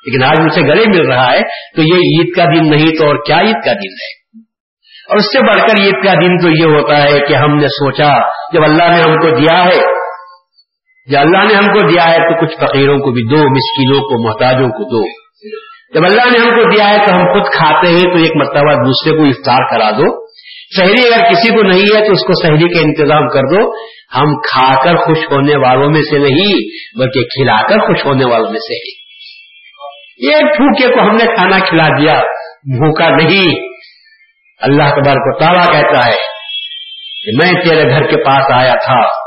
[0.07, 1.41] لیکن آج مجھے گلے مل رہا ہے،
[1.77, 4.23] تو یہ عید کا دن نہیں تو اور کیا عید کا دن ہے؟
[5.09, 7.67] اور اس سے بڑھ کر عید کا دن تو یہ ہوتا ہے کہ ہم نے
[7.67, 8.15] سوچا،
[8.53, 10.02] جب اللہ نے ہم کو دیا ہے
[11.07, 14.29] جو اللہ نے ہم کو دیا ہے تو کچھ فقیروں کو بھی دو، مسکینوں کو،
[14.29, 15.23] محتاجوں کو دو۔
[15.95, 18.73] جب اللہ نے ہم کو دیا ہے تو ہم خود کھاتے ہیں تو ایک مرتبہ
[18.73, 20.27] دوسرے کو افطار کرا دو۔
[20.77, 23.75] شہری اگر کسی کو نہیں ہے تو اس کو شہری کا انتظام کر دو۔
[24.19, 26.55] ہم کھا کر خوش ہونے والوں میں سے نہیں،
[26.99, 28.75] بلکہ کھلا کر خوش ہونے والوں میں سے
[30.29, 32.15] ایک پھوکے کو ہم نے کھانا کھلا دیا،
[32.79, 33.61] بھوکا نہیں۔
[34.61, 36.17] اللہ تبارک کو تعالیٰ کہتا ہے
[37.23, 39.22] کہ میں تیرے گھر کے پاس آیا تھا۔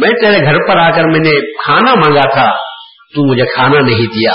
[0.00, 2.50] میں تیرے گھر پر آ کر میں نے کھانا مانگا تھا،
[3.14, 4.32] تو مجھے کھانا نہیں دیا۔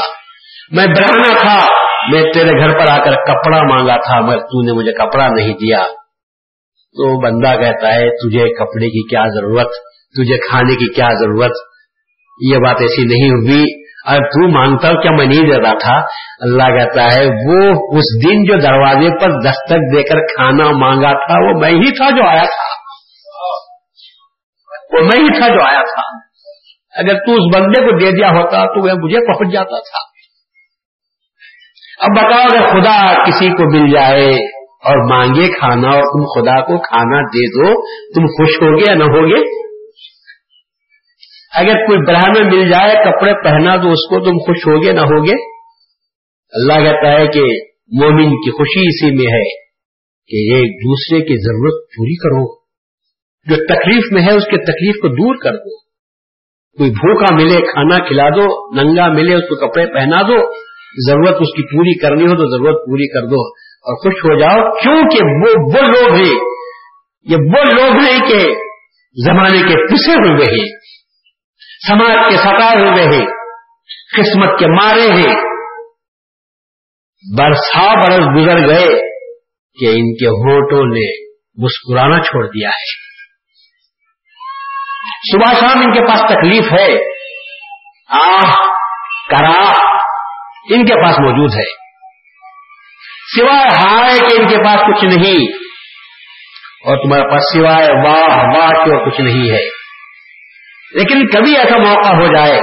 [0.71, 1.65] میں برانا تھا،
[2.11, 5.53] میں تیرے گھر پر آ کر کپڑا مانگا تھا، مگر تو نے مجھے کپڑا نہیں
[5.53, 5.83] دیا۔
[6.87, 9.67] تو بندہ کہتا ہے، تجھے کپڑے کی کیا ضرورت؟
[10.15, 11.51] تجھے کھانے کی کیا ضرورت؟
[12.41, 16.01] یہ بات ایسی نہیں ہوئی۔ اگر تو مانگتا کیا میں نہیں دیتا تھا؟
[16.39, 21.45] اللہ کہتا ہے، وہ اس دن جو دروازے پر دستک دے کر کھانا مانگا تھا،
[21.45, 22.76] وہ میں ہی تھا جو آیا تھا۔
[24.97, 26.27] وہ میں ہی تھا جو آیا تھا۔
[26.99, 30.17] اگر تو اس بندے کو دے دیا ہوتا تو وہ مجھے پہنچ جاتا تھا۔
[31.99, 36.77] اب بتاؤ اگر خدا کسی کو مل جائے اور مانگے کھانا اور تم خدا کو
[36.77, 37.73] کھانا دے دو،
[38.13, 39.67] تم خوش ہوگے یا نہ ہوگے؟
[41.55, 45.33] اگر کوئی برہمن مل جائے، کپڑے پہنا تو اس کو تم خوش ہوگے نہ ہوگے؟
[46.53, 47.41] اللہ کہتا ہے کہ
[48.01, 49.67] مومن کی خوشی اسی میں ہے
[50.27, 52.66] کہ ایک دوسرے کی ضرورت پوری کرو۔
[53.49, 55.79] جو تکلیف میں ہے، اس کے تکلیف کو دور کر دو۔
[56.77, 60.67] کوئی بھوکا ملے، کھانا کھلا دو، ننگا ملے، اس کو کپڑے پہنا دو،
[61.07, 64.71] ضرورت اس کی پوری کرنی ہو تو ضرورت پوری کر دو۔ اور خوش ہو جاؤ،
[64.71, 66.39] کیونکہ وہ وہ لوگ ہیں۔
[67.23, 68.55] یہ وہ لوگ ہیں کہ
[69.25, 70.75] زمانے کے پسے ہوئے ہیں،
[71.87, 73.25] سماج کے ستائے ہوئے ہیں،
[74.17, 75.35] قسمت کے مارے ہیں۔
[77.37, 78.99] برسا برس گزر گئے
[79.79, 81.25] کہ ان کے ہوٹوں نے
[81.57, 83.06] مسکرانا چھوڑ دیا ہے۔
[85.21, 86.97] صبح شام ان کے پاس تکلیف ہے۔
[88.09, 88.55] آہ
[89.31, 89.71] کرا
[90.69, 91.65] ان کے پاس موجود ہے۔
[93.37, 95.45] سوائے ہائے کہ ان کے پاس کچھ نہیں،
[96.85, 99.65] اور تمہارے پاس سوائے واہ واہ کے اور کچھ نہیں ہے۔
[100.93, 102.59] لیکن کبھی ایسا موقع ہو جائے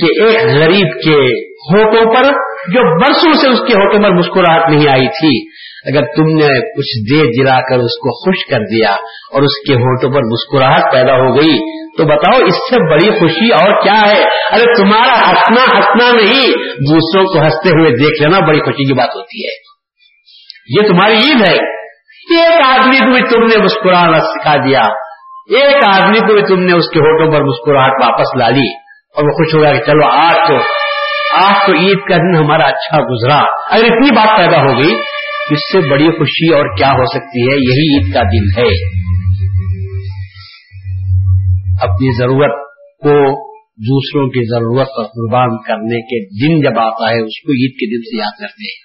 [0.00, 2.32] کہ ایک غریب کے ہوٹوں پر
[2.72, 5.50] جو برسوں سے اس کے ہوٹوں پر مسکراہٹ نہیں آئی تھی
[5.86, 8.90] اگر تم نے کچھ دے جلا کر اس کو خوش کر دیا
[9.32, 13.48] اور اس کے ہوٹوں پر مسکراہٹ پیدا ہو گئی، تو بتاؤ اس سے بڑی خوشی
[13.52, 16.46] اور کیا ہے؟ ارے تمہارا ہنسنا ہنسنا نہیں،
[16.90, 19.74] دوسروں کو ہنستے ہوئے دیکھ لینا بڑی خوشی کی بات ہوتی ہے۔
[20.68, 21.74] یہ تمہاری عید ہے۔
[22.40, 24.80] ایک آدمی کو بھی تم نے مسکرانا سکھا دیا۔
[25.50, 28.74] ایک آدمی کو بھی تم نے اس کے ہوٹوں پر مسکراہٹ واپس لا لی۔
[29.16, 30.56] اور وہ خوش ہو گیا کہ چلو آج تو
[31.34, 33.38] آج تو عید کا دن ہمارا اچھا گزرا۔
[33.70, 34.94] اگر اتنی بات پیدا ہو گئی
[35.50, 38.94] اس سے بڑی خوشی اور کیا ہو سکتی ہے؟ یہی عید کا دن ہے۔
[41.80, 47.42] اپنی ضرورت کو دوسروں کی ضرورت پر قربان کرنے کے دن جب آتا ہے، اس
[47.42, 48.84] کو عید کے دن سے یاد کرتے ہیں۔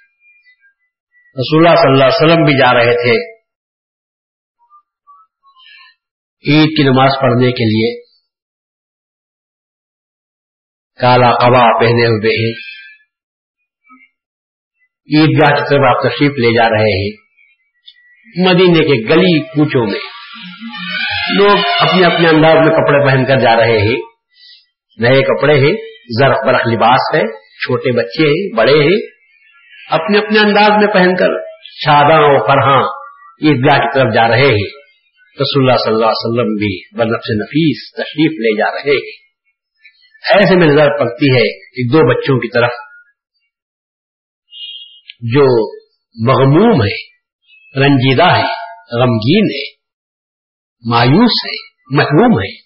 [1.40, 3.40] رسول اللہ صلی اللہ علیہ وسلم بھی جا رہے تھے۔
[6.52, 8.02] عید کی نماز پڑھنے کے لیے۔
[11.02, 12.79] کالا قبا پہنے ہوئے ہیں۔
[15.18, 17.12] عیدگاہ کی طرف آپ تشریف لے جا رہے ہیں۔
[18.50, 20.00] مدینے کے گلی کوچوں میں۔
[21.36, 23.98] لوگ اپنے اپنے انداز میں کپڑے پہن کر جا رہے ہیں۔
[24.98, 25.74] نئے کپڑے ہیں،
[26.20, 28.98] زرخ برخ لباس ہے چھوٹے بچے ہیں، بڑے ہیں۔
[29.90, 31.28] اپنے اپنے انداز میں پہن کر
[31.64, 32.84] شاداں و فرحاں
[33.42, 34.80] عیدگاہ کی طرف جا رہے ہیں۔
[35.42, 39.30] رسول اللہ صلی اللہ علیہ وسلم بھی بنفس نفیس تشریف لے جا رہے ہیں۔
[40.34, 42.70] ایسے میں نظر پڑتی ہے ایک دو بچوں کی طرف
[45.22, 45.76] جو
[46.28, 47.20] مغموم ہے،
[47.80, 48.70] رنجیدہ ہے،
[49.02, 49.76] غمگین ہے،
[50.90, 52.58] مایوس ہے، محروم ہے،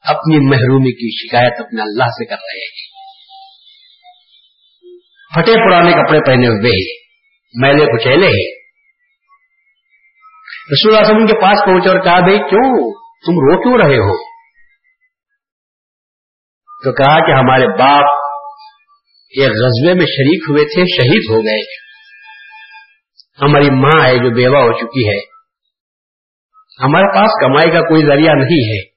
[0.00, 2.96] اپنی محرومی کی شکایت اپنے اللہ سے کر رہے ہیں۔
[5.34, 7.06] پھٹے پرانے کپڑے پہنے ہوئے ہیں،
[7.54, 8.66] میلے کچیلے ہیں۔
[10.72, 12.92] رسول اللہ وسلم کے پاس پہنچے اور کہا، بھائی، کیوں؟
[13.26, 14.36] تم رو کیوں رہے ہو؟
[16.84, 18.04] تو کہا کہ ہمارے باپ
[19.30, 21.85] ایک غزبے میں شریک ہوئے تھے، شہید ہو گئے۔
[23.42, 25.36] ہماری ماں ہے جو بیوہ ہو چکی ہے۔
[26.84, 28.96] ہمارے پاس کمائی کا کوئی ذریعہ نہیں ہے۔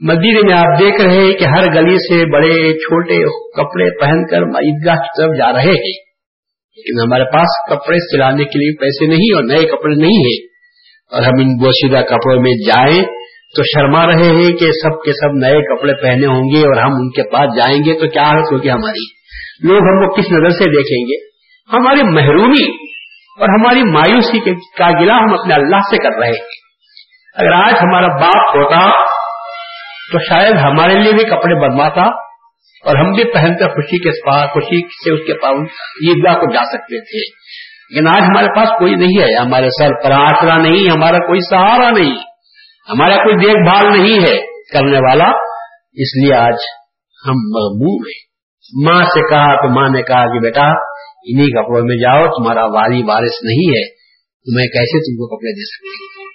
[0.00, 4.36] مدینے میں آپ دیکھ رہے ہیں کہ ہر گلی سے بڑے چھوٹے کپڑے پہن کر
[4.36, 6.12] عیدگاہ کی طرف جا رہے ہیں۔
[6.76, 10.46] لیکن ہمارے پاس کپڑے سلانے کے لیے پیسے نہیں اور نئے کپڑے نہیں ہیں۔
[11.10, 13.04] اور ہم ان بوسیدہ کپڑوں میں جائیں
[13.56, 16.94] تو شرما رہے ہیں کہ سب کے سب نئے کپڑے پہنے ہوں گے اور ہم
[16.94, 19.04] ان کے پاس جائیں گے تو کیا حالت ہوگی ہماری؟
[19.68, 21.31] لوگ ہم کو کس نظر سے دیکھیں گے؟
[21.72, 22.86] ہماری محرومی
[23.40, 24.38] اور ہماری مایوسی
[24.78, 26.62] کا گلا ہم اپنے اللہ سے کر رہے ہیں۔
[27.36, 28.90] اگر آج ہمارا باپ ہوتا
[30.12, 32.02] تو شاید ہمارے لیے بھی کپڑے بنواتا
[32.84, 34.10] اور ہم بھی پہن کر خوشی کے
[34.48, 35.56] خوشی سے اس کے پاس
[36.08, 37.42] عیدگاہ کو جا سکتے تھے۔
[37.90, 41.90] لیکن آج ہمارے پاس کوئی نہیں ہے۔ ہمارے سر پر آسرا نہیں، ہمارا کوئی سہارا
[41.90, 42.14] نہیں،
[42.88, 44.36] ہمارا کوئی دیکھ بھال نہیں ہے
[44.72, 45.28] کرنے والا۔
[45.92, 46.54] اس لیے آج
[47.26, 48.32] ہم مغموم ہیں۔
[48.84, 50.91] ماں سے کہا تو ماں نے کہا کہ بیٹا
[51.24, 53.88] انہی کپڑوں میں جاؤ، تمہارا واری بارش نہیں ہے
[54.42, 56.32] تو میں کیسے تم کو کپڑے دے سکتی ہوں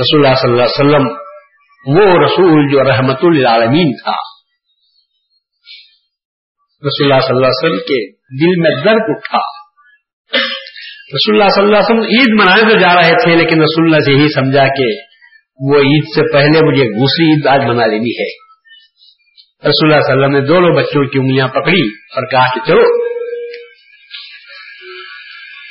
[0.00, 1.06] رسول اللہ صلی اللہ علیہ وسلم،
[1.86, 4.12] وہ رسول جو رحمت للعالمین تھا۔
[6.86, 9.38] رسول اللہ صلی اللہ علیہ وسلم کے دل میں درد اٹھا۔
[11.14, 14.00] رسول اللہ صلی اللہ علیہ وسلم عید منانے تو جا رہے تھے، لیکن رسول اللہ
[14.00, 14.84] سے یہی سمجھا کہ
[15.58, 18.49] وہ عید سے پہلے مجھے دوسری عید آج منا لینی ہے۔
[19.68, 22.60] رسول اللہ صلی اللہ علیہ وسلم نے دونوں بچوں کی انگلیاں پکڑی اور کہا کہ
[22.66, 22.82] چلو۔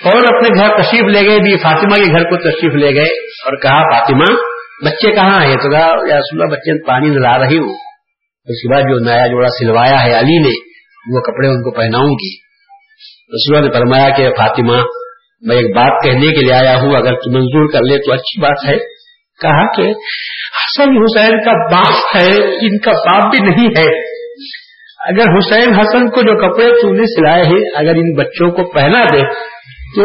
[0.05, 3.57] اور اپنے گھر تشریف لے گئے، بھی فاطمہ کے گھر کو تشریف لے گئے اور
[3.57, 4.35] کہا، فاطمہ،
[4.85, 7.73] بچے کہاں ہیں؟ تو کہا، یا رسول اللہ، بچے پانی نظر رہی ہوں۔
[8.45, 10.69] اس کے بعد جو نیا جوڑا سلوایا ہے علی نے،
[11.15, 12.35] وہ کپڑے ان کو پہناؤں گی۔
[13.29, 14.83] رسول اللہ نے فرمایا کہ، فاطمہ،
[15.41, 18.41] میں ایک بات کہنے کے لیے آیا ہوں، اگر تو منظور کر لے تو اچھی
[18.41, 18.77] بات ہے۔
[19.41, 19.93] کہا کہ
[20.59, 24.19] حسن حسین کا باپ ہے، ان کا باپ بھی نہیں ہے۔
[25.09, 29.03] اگر حسین حسن کو جو کپڑے تو نے سلائے ہیں، اگر ان بچوں کو پہنا
[29.03, 29.21] دے،
[29.95, 30.03] تو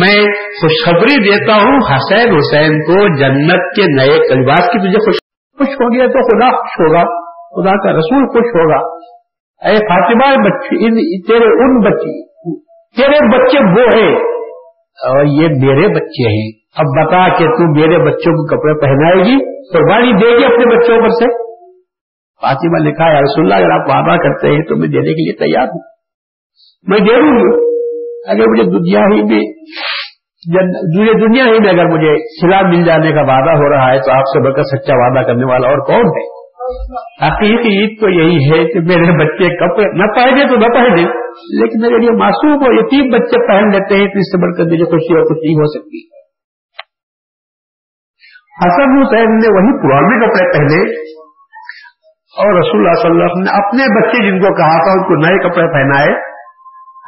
[0.00, 5.16] میں خوشخبری دیتا ہوں حسین حسین کو جنت کے نئے کلباس کی۔ تجھے خوش
[5.58, 9.04] خوش ہو گیا تو خدا خوش ہوگا، خدا کا رسول خوش ہوگا۔
[9.68, 10.48] اے فاطمہ
[11.26, 12.34] تیرے ان بچے
[12.96, 14.16] تیرے بچے وہ ہیں۔
[14.94, 19.34] اور یہ میرے بچے ہیں۔ اب بتا کہ تو میرے بچوں کو کپڑے پہنائے گی
[19.72, 21.28] قربانی دے گی اپنے بچوں پر سے۔
[22.42, 25.36] فاطمہ لکھا ہے رسول اللہ، اگر آپ وعدہ کرتے ہیں تو میں دینے کے لیے
[25.38, 25.82] تیار ہوں۔
[26.86, 27.52] میں دے دوں گی
[28.30, 29.42] اگر مجھے دنیا ہی میں
[31.20, 34.26] دنیا ہی میں اگر مجھے سلا مل جانے کا وعدہ ہو رہا ہے تو آپ
[34.32, 36.24] سے بڑھ کر سچا وعدہ کرنے والا اور کون ہے؟
[37.26, 41.06] حقیقی عید تو یہی ہے کہ میرے بچے کپڑے نہ پہنے تو نہ پہنے،
[41.60, 44.70] لیکن اگر یہ معصوم اور یتیم بچے پہن لیتے ہیں تو اس سے بڑھ کر
[44.72, 46.23] مجھے خوشی اور خوشی ہو سکتی۔ ہے
[48.62, 50.90] حسن حسین نے وہی پرانے کپڑے پہنے
[52.36, 55.02] اور رسول اللہ صلی اللہ علیہ وسلم نے اپنے بچے جن کو کہا تھا ان
[55.02, 56.08] کو نئے کپڑے پہنائے۔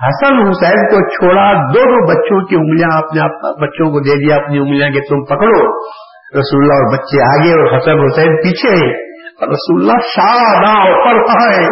[0.09, 3.21] حسن حسین کو چھوڑا، دونوں بچوں کی انگلیاں اپنے
[3.63, 5.89] بچوں کو دے دیا، اپنی انگلیاں کہ تم پکڑو۔
[6.41, 9.06] رسول اللہ اور بچے آگے اور حسن حسین پیچھے۔ ہیں
[9.43, 11.67] رسول اللہ شاہ اوپر ہے۔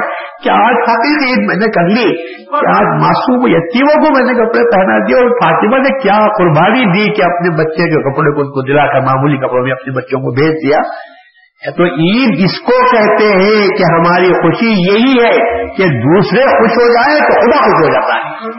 [0.45, 4.33] کہ آج حقیقی عید میں نے کر لی۔ کہ آج معصوم یتیموں کو میں نے
[4.33, 8.41] کپڑے پہنا دیے اور فاطمہ نے کیا قربانی دی کہ اپنے بچے کے کپڑے کو
[8.41, 10.79] ان کو دلا کر معمولی کپڑوں میں اپنے بچوں کو بھیج دیا۔
[11.77, 16.93] تو عید اس کو کہتے ہیں کہ ہماری خوشی یہی ہے کہ دوسرے خوش ہو
[16.93, 18.55] جائیں تو خدا خوش ہو جاتا ہے۔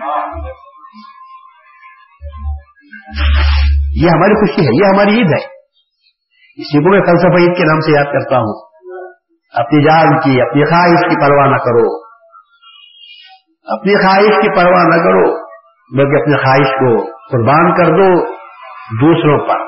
[3.96, 5.46] یہ ہماری خوشی ہے، یہ ہماری عید ہے۔
[6.58, 8.65] اسی کو میں فلسفہ عید کے نام سے یاد کرتا ہوں۔
[9.56, 12.06] اپنی جان کی، اپنی خواہش کی پرواہ نہ کرو۔
[13.80, 15.46] اپنی خواہش کی پرواہ نہ کرو،
[15.98, 18.36] بلکہ اپنی خواہش کو قربان کر دو
[19.02, 19.66] دوسروں پر۔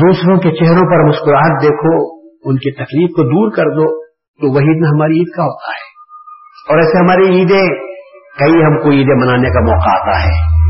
[0.00, 4.78] دوسروں کے چہروں پر مسکراہٹ دیکھو، ان کی تکلیف کو دور کر دو، تو وہی
[4.78, 5.90] دن ہماری عید کا ہوتا ہے
[6.68, 7.68] اور ایسے ہماری عیدیں،
[8.38, 10.60] کئی ہم کو عیدیں منانے کا موقع آتا ہے۔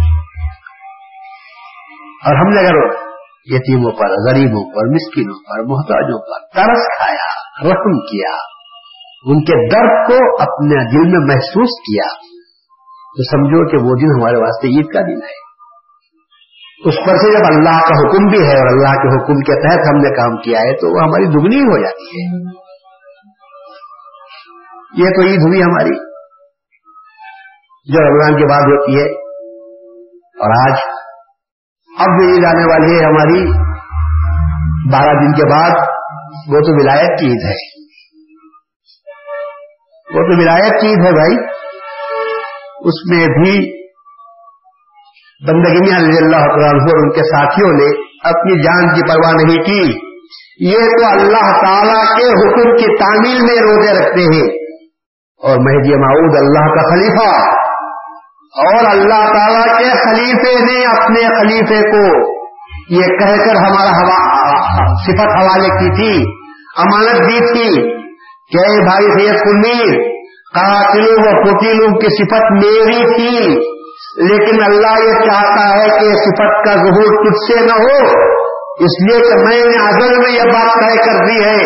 [2.27, 3.00] اور ہم نے اگر
[3.45, 7.31] یتیموں پر، غریبوں پر، مسکینوں پر، محتاجوں پر ترس کھایا،
[7.69, 8.37] رحم کیا،
[9.25, 12.31] ان کے درد کو اپنے دل میں محسوس کیا۔
[13.17, 15.51] تو سمجھو کہ وہ دن ہمارے واسطے عید کا دن ہے۔
[16.85, 19.89] اس پر سے جب اللہ کا حکم بھی ہے اور اللہ کے حکم کے تحت
[19.89, 22.41] ہم نے کام کیا ہے تو وہ ہماری دگنی ہو جاتی ہے۔
[24.97, 26.11] یہ تو عید ہوئی ہماری۔
[27.93, 29.09] جو رمضان کے بعد ہوتی ہے
[30.15, 31.00] اور آج
[32.01, 33.53] اب جو عید آنے والی ہے ہماری۔
[34.93, 35.71] بارہ دن کے بعد
[36.49, 37.81] وہ تو ولایت کی عید ہے۔
[40.15, 41.35] وہ تو ولایت کی عید ہے بھائی۔
[42.81, 43.81] اس میں بھی
[45.49, 50.11] بندگی میں رضی اللہ اور ان کے ساتھیوں نے اپنی جان کی پرواہ نہیں کی۔
[50.61, 54.61] یہ تو اللہ تعالی کے حکم کی تعمیل میں روزے رکھتے ہیں۔
[55.43, 57.60] اور مہدی معود اللہ کا خلیفہ۔
[58.55, 62.31] اور اللہ تعالی کے خلیفے نے اپنے خلیفے کو
[62.91, 64.17] یہ کہہ کر ہمارا
[65.05, 66.25] صفت حوالے کی تھی،
[66.79, 67.83] امانت دی تھی
[68.55, 69.99] کہ بھائی سید کنیر
[70.55, 73.55] قاتلوں و قتیلوں کی صفت میری تھی،
[74.29, 78.21] لیکن اللہ یہ چاہتا ہے کہ صفت کا ظہور تجھ سے نہ ہو۔
[78.81, 81.65] اس لیے کہ میں نے ازل میں یہ بات طے کر دی ہے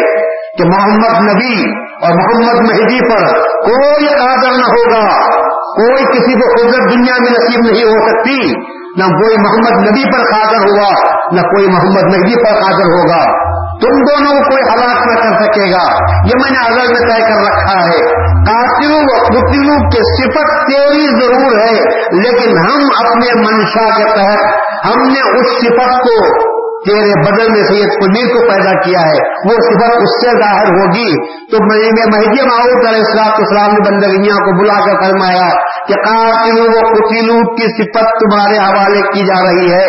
[0.58, 1.70] کہ محمد نبی
[2.02, 5.33] اور محمد مہدی پر کوئی قادر نہ ہوگا۔
[5.74, 8.52] کوئی کسی کو قدرت دنیا میں نصیب نہیں ہو سکتی،
[8.96, 13.90] نہ کوئی محمد نبی پر قادر ہوگا نہ کوئی محمد مہدی پر قادر ہوگا۔ تم
[13.90, 17.52] دونوں کو کوئی ہلاک نہ کر سکے گا۔ یہ میں نے اگر میں طے کر
[17.52, 18.00] رکھا ہے۔
[18.34, 21.80] قاتلوں و قتلوں کی صفت تیری ضرور ہے،
[22.16, 26.53] لیکن ہم اپنے منشا کے تحت، ہم نے اس صفت کو
[26.86, 31.26] تیرے بدل میں سید قدیر کو پیدا کیا ہے، وہ صفت اس سے ظاہر ہوگی۔
[31.50, 35.50] تو مہدی معاوت علیہ السلام اسلام نے بندگیاں کو بلا کر فرمایا
[35.88, 39.86] کہ قاتلوں و قتلو کی صفت تمہارے حوالے کی جا رہی ہے۔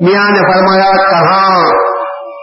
[0.00, 1.70] میاں نے فرمایا، کہاں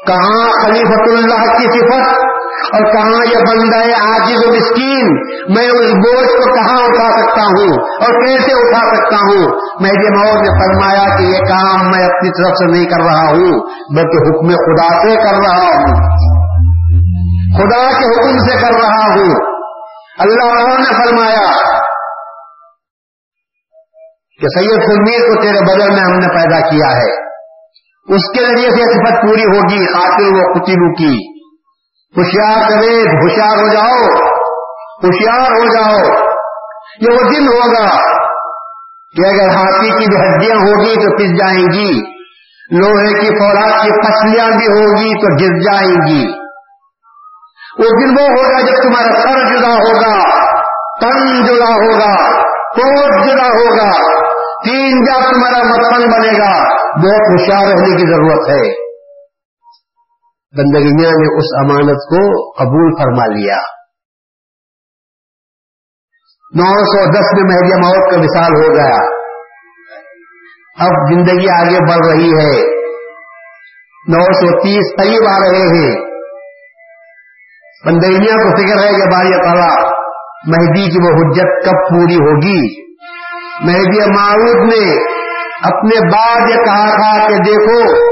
[0.08, 2.29] کہاں خلیفت اللہ کی صفت؟
[2.64, 5.14] اور کہاں یہ بندہ ہے آجز و مسکین؟
[5.56, 10.10] میں اس بوجھ کو کہاں اٹھا سکتا ہوں اور کیسے اٹھا سکتا ہوں؟ میں یہ
[10.10, 13.60] مور نے فرمایا کہ یہ کام میں اپنی طرف سے نہیں کر رہا ہوں،
[13.96, 16.20] بلکہ حکم خدا سے کر رہا ہوں۔
[17.58, 19.60] خدا کے حکم سے کر رہا ہوں۔
[20.20, 21.80] اللہ نے فرمایا
[24.42, 27.30] کہ سید خلمیر کو تیرے بدل میں ہم نے پیدا کیا ہے۔
[28.16, 31.29] اس کے ذریعے سے صفت پوری ہوگی، خاطر و کتلو کی۔
[32.18, 34.06] ہوشیار کرے، ہوشیار ہو جاؤ،
[35.04, 36.26] ہوشیار ہو جاؤ۔
[37.02, 37.86] یہ وہ دن ہوگا
[39.16, 42.02] کہ اگر ہاتھی کی بھی ہڈیاں ہوگی تو پس جائیں گی،
[42.72, 46.40] لوہے کی فولاد کی پسلیاں بھی ہوگی تو گر جائیں گی۔
[47.80, 50.24] وہ دن وہ ہوگا جب تمہارا سر جدا ہوگا،
[51.02, 54.20] تن جدا ہوگا، کوٹ جدا ہوگا۔
[54.66, 56.64] تین جا تمہارا متن بنے گا۔
[56.98, 58.89] بہت ہوشیار رہنے کی ضرورت ہے۔
[60.58, 63.58] بندگیاں نے اس امانت کو قبول فرما لیا۔
[66.56, 69.20] نو سو دس میں مہدی موت کا مثال ہو گیا۔
[70.80, 72.80] اب زندگی آگے بڑھ رہی ہے۔
[74.08, 75.96] نو سو تیس قریب آ رہے ہیں۔
[77.86, 79.92] بندگیاں کو فکر ہے کہ بار تعالیٰ
[80.48, 82.90] مہدی کی وہ حجت کب پوری ہوگی۔
[83.66, 84.96] مہدی معروف نے
[85.64, 88.09] اپنے بعد یہ کہا تھا کہ دیکھو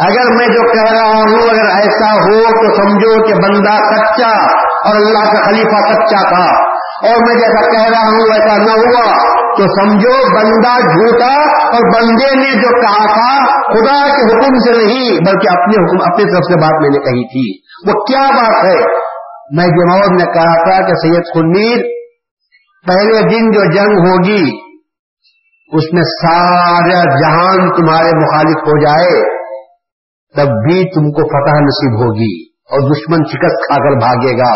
[0.00, 4.44] اگر میں جو کہہ رہا ہوں، اگر ایسا ہو تو سمجھو کہ بندہ سچا
[4.88, 6.76] اور اللہ کا خلیفہ سچا تھا۔
[7.06, 12.36] اور میں جیسا کہہ رہا ہوں ایسا نہ ہوا۔ تو سمجھو، بندہ جھوٹا اور بندے
[12.36, 16.60] نے جو کہا تھا، خدا کے حکم سے نہیں، بلکہ اپنے حکم، اپنی طرف سے
[16.60, 19.06] بات میں نے کہی تھی۔ وہ کیا بات ہے؟
[19.56, 21.76] میں جماعت نے کہا تھا کہ سید خنیر
[22.86, 24.60] پہلے دن جو جنگ ہوگی،
[25.72, 29.36] اس میں سارا جہان تمہارے مخالف ہو جائے۔
[30.36, 34.54] تب بھی تم کو فتح نصیب ہوگی اور دشمن شکست کھا کر بھاگے گا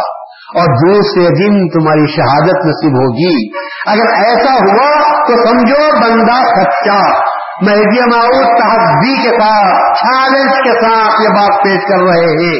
[0.54, 7.30] اور دوسرے دن تمہاری شہادت نصیب ہوگی۔ اگر ایسا ہوا تو سمجھو بندہ سچا۔
[7.62, 12.58] مہدی معروف تحدی کے ساتھ، چیلنج کے ساتھ یہ بات پیش کر رہے ہیں۔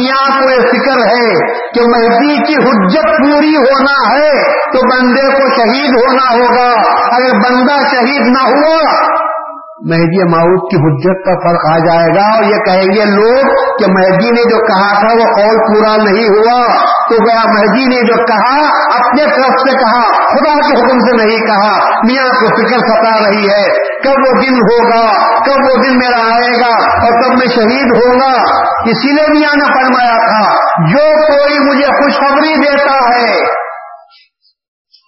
[0.00, 1.34] میاں کو یہ فکر ہے
[1.74, 6.80] کہ مہدی کی حجت پوری ہونا ہے تو بندے کو شہید ہونا ہوگا۔
[7.16, 8.80] اگر بندہ شہید نہ ہوا
[9.88, 13.46] مہدی معروف کی حجت کا فرق آ جائے گا اور یہ کہیں گے لوگ
[13.78, 16.66] کہ مہدی نے جو کہا تھا وہ قول پورا نہیں ہوا
[17.08, 18.68] تو گیا مہدی نے جو کہا
[18.98, 23.48] اپنے طرف سے کہا؟ خدا کے حکم سے نہیں کہا۔ میاں کو فکر ستا رہی
[23.48, 23.68] ہے۔
[24.04, 28.32] کب وہ دن ہوگا؟ کب وہ دن میرا آئے گا؟ اور کب میں شہید ہوگا
[28.90, 30.52] اسی لیے میاں نے فرمایا تھا،
[30.90, 33.60] جو کوئی مجھے خوشخبری دیتا ہے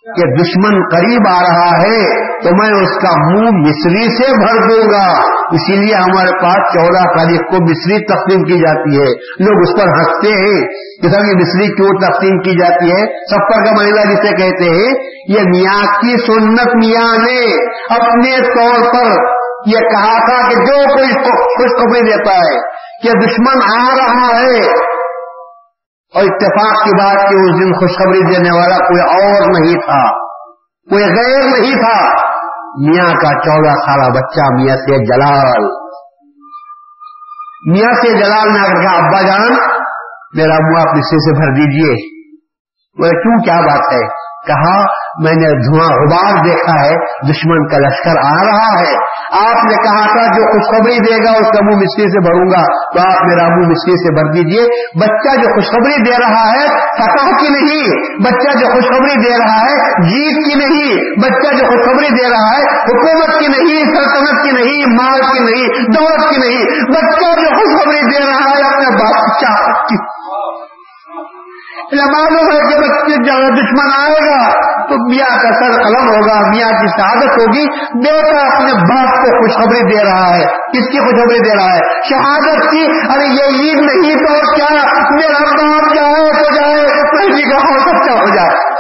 [0.02, 2.04] کہ دشمن قریب آ رہا ہے
[2.42, 5.18] تو میں اس کا منہ مصری سے بھر دوں گا۔
[5.52, 9.10] اسی لیے ہمارے پاس چودہ تاریخ کو مصری تقسیم کی جاتی ہے۔
[9.44, 10.60] لوگ اس پر ہنستے ہیں۔
[11.02, 14.94] کہ سب یہ مصری کیوں تقسیم کی جاتی ہے؟ سفر کا مہیلا جسے کہتے ہیں،
[15.28, 19.10] یہ میاں کی سنت میاں نے اپنے طور پر
[19.66, 22.60] یہ کہا تھا کہ جو کوئی خوشخبری دیتا ہے،
[23.02, 24.92] کہ دشمن آ رہا ہے
[26.14, 30.10] اور اتفاق کی بات کہ اس دن خوشخبری دینے والا کوئی اور نہیں تھا،
[30.90, 32.22] کوئی غیر نہیں تھا۔
[32.80, 35.64] میاں کا چودہ سالہ بچہ میاں سے جلال۔
[37.66, 39.52] میاں سے جلال نے کہا، ابا جان،
[40.34, 42.22] میرا منہ آپ اس سے بھر دیجیے۔
[42.98, 44.08] وہ کیوں؟ کیا بات ہے؟
[44.46, 44.82] کہا،
[45.22, 48.94] میں نے دھواں غبار دیکھا ہے، دشمن کا لشکر آ رہا ہے۔
[49.32, 52.90] آپ نے کہا تھا جو خوشخبری دے گا اس کا منہ مستری سے بھروں گا،
[52.92, 54.62] تو آپ میرا منہ مستری سے بھر دیجیے۔
[55.00, 57.88] بچہ جو خوشخبری دے رہا ہے، فتح کی نہیں۔
[58.22, 62.62] بچہ جو خوشخبری دے رہا ہے، جیت کی نہیں۔ بچہ جو خوشخبری دے رہا ہے،
[62.78, 68.00] حکومت کی نہیں، سلطنت کی نہیں، مال کی نہیں، دولت کی نہیں۔ بچہ جو خوشخبری
[68.00, 69.96] دے رہا ہے، اپنے باپ کی۔
[71.80, 74.52] معلوم ہے کہ بچے جب دشمن آئے گا،
[74.82, 77.66] تو میاں کا سر قلم ہوگا، میاں کی شہادت ہوگی۔
[78.04, 82.70] بیٹا اپنے باپ کو خوشخبری دے رہا ہے۔ کس کی خوشخبری دے رہا ہے؟ شہادت
[82.70, 84.68] کی۔ ارے یہ عید نہیں تو کیا؟
[85.10, 87.02] میرا باپ جائے تو جائے
[87.42, 88.72] کا ہو سچا ہو جائے۔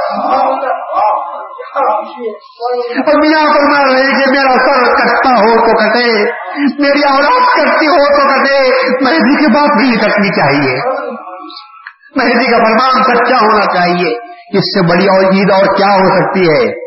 [2.98, 6.22] اور میاں فرما رہے کہ میرا سر کٹتا ہو تو کٹے،
[6.82, 8.68] میری اولاد کٹتی ہو تو کٹے
[9.04, 11.01] مہدی کے بعد بھی کٹنی چاہیے۔
[12.16, 16.40] مہدی کا فرمان سچا ہونا چاہیے۔ اس سے بڑی اور عید اور کیا ہو سکتی
[16.40, 16.82] ہے؟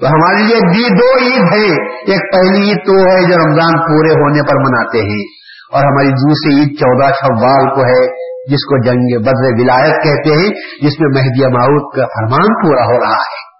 [0.00, 4.10] تو ہمارے لیے دی دو عید ہے ایک پہلی عید تو ہے جو رمضان پورے
[4.10, 5.40] ہونے پر مناتے ہیں۔
[5.72, 8.06] اور ہماری دوسری عید چودہ شوال کو ہے،
[8.50, 10.48] جس کو جنگ بدر ولایت کہتے ہیں،
[10.82, 13.50] جس میں مہدی معود کا فرمان پورا ہو رہا ہے۔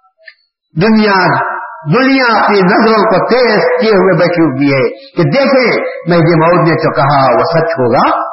[0.81, 1.51] دنیا
[1.93, 6.75] دنیا اپنی نظروں کو تیز کیے ہوئے بیٹھی ہوئی ہے کہ دیکھیں، مہدی معود نے
[6.75, 8.30] جو کہا، وہ سچ ہوگا۔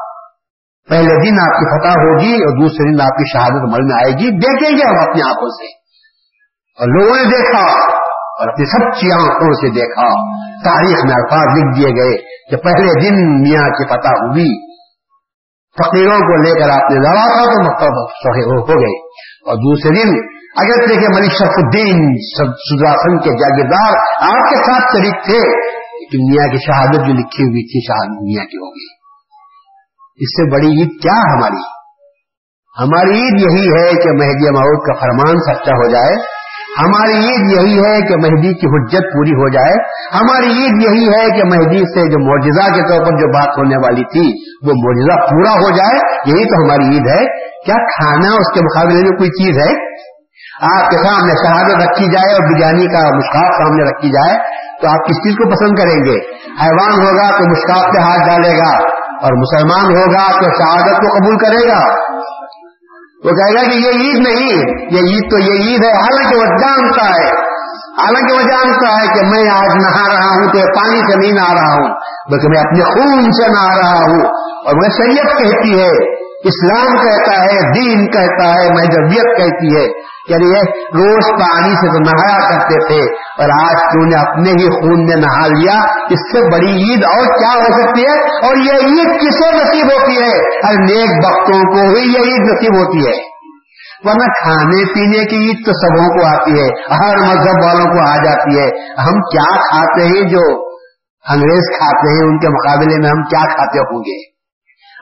[0.88, 4.12] پہلے دن آپ کی فتح ہوگی اور دوسرے دن آپ کی شہادت مل میں آئے
[4.12, 5.66] گی۔ دیکھیں گے ہم اپنی آنکھوں سے۔
[6.78, 7.62] اور لوگوں نے دیکھا
[8.38, 12.16] اور اپنی سچی آنکھوں سے دیکھا۔ تاریخ میں الفاظ لکھ دیے گئے
[12.50, 14.68] کہ پہلے دن میاں کی فتح ہوئی
[15.78, 17.92] فقیروں کو لے کر آپ نے لڑا تھا تو مطلب
[18.36, 19.08] ہو گئے۔
[19.46, 22.08] اور دوسرے دن اگر دیکھے ملک شرف الدین
[22.38, 25.38] سدراسن کے جاگیردار آپ کے ساتھ شریک تھے
[26.10, 28.97] کہ میاں کی شہادت جو لکھی ہوئی تھی شہادت میاں کی ہوگی۔
[30.18, 31.78] اس سے بڑی عید کیا ہماری؟
[32.80, 36.38] ہماری عید یہی ہے کہ مہدی معود کا فرمان سچا ہو جائے۔
[36.78, 39.74] ہماری عید یہی ہے کہ مہدی کی حجت پوری ہو جائے۔
[40.14, 43.76] ہماری عید یہی ہے کہ مہدی سے جو معجزہ کے طور پر جو بات ہونے
[43.76, 48.54] والی تھی، وہ معجزہ پورا ہو جائے۔ یہی تو ہماری عید ہے۔ کیا کھانا اس
[48.54, 49.98] کے مقابلے میں کوئی چیز ہے؟
[50.78, 54.38] آپ کے سامنے شہادت رکھی جائے اور بریانی کا مشکاف سامنے رکھی جائے
[54.82, 58.56] تو آپ کس چیز کو پسند کریں گے؟ حیوان ہوگا تو مشکاف پہ ہاتھ ڈالے
[58.56, 62.08] گا۔ اور مسلمان ہوگا تو شہادت کو قبول کرے گا۔
[63.24, 64.56] وہ کہے گا کہ یہ عید نہیں،
[64.90, 67.30] یہ عید تو یہ عید ہے، حالانکہ وہ جانتا ہے،
[67.78, 71.52] حالانکہ وہ جانتا ہے کہ میں آج نہا رہا ہوں، تو پانی سے نہیں نہ
[71.52, 71.94] رہا ہوں،
[72.30, 77.44] بلکہ میں اپنے خون سے نہا رہا ہوں۔ اور میں شریعت کہتی ہے اسلام کہتا
[77.44, 83.14] ہے، دین کہتا ہے مہذبیت کہتی ہے یعنی روز پانی سے تو نہایا کرتے تھے
[83.14, 85.78] اور آج تو نے اپنے ہی خون میں نہا لیا،
[86.10, 90.22] اس سے بڑی عید اور کیا ہو سکتی ہے؟ اور یہ عید کسے نصیب ہوتی
[90.22, 93.38] ہے؟ ہر نیک بختوں کو ہی یہ عید نصیب ہوتی ہے۔
[94.04, 98.16] ورنہ کھانے پینے کی عید تو سبوں کو آتی ہے، ہر مذہب والوں کو آ
[98.16, 98.66] جاتی ہے۔
[99.02, 100.68] ہم کیا کھاتے ہیں جو
[101.28, 104.37] انگریز کھاتے ہیں، ان کے مقابلے میں ہم کیا کھاتے ہوں گے؟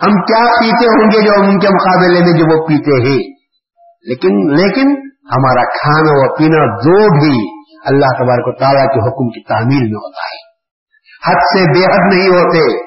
[0.02, 3.36] ہم کیا پیتے ہوں گے جو ان کے مقابلے میں جو وہ پیتے ہیں؟
[4.08, 9.48] لیکن لیکن ہمارا کھانا و پینا جو بھی اللہ تبارک و تعالیٰ کے حکم کی
[9.48, 10.56] تعمیل میں ہوتا ہے۔
[11.26, 12.86] حد سے بے حد نہیں ہوتے۔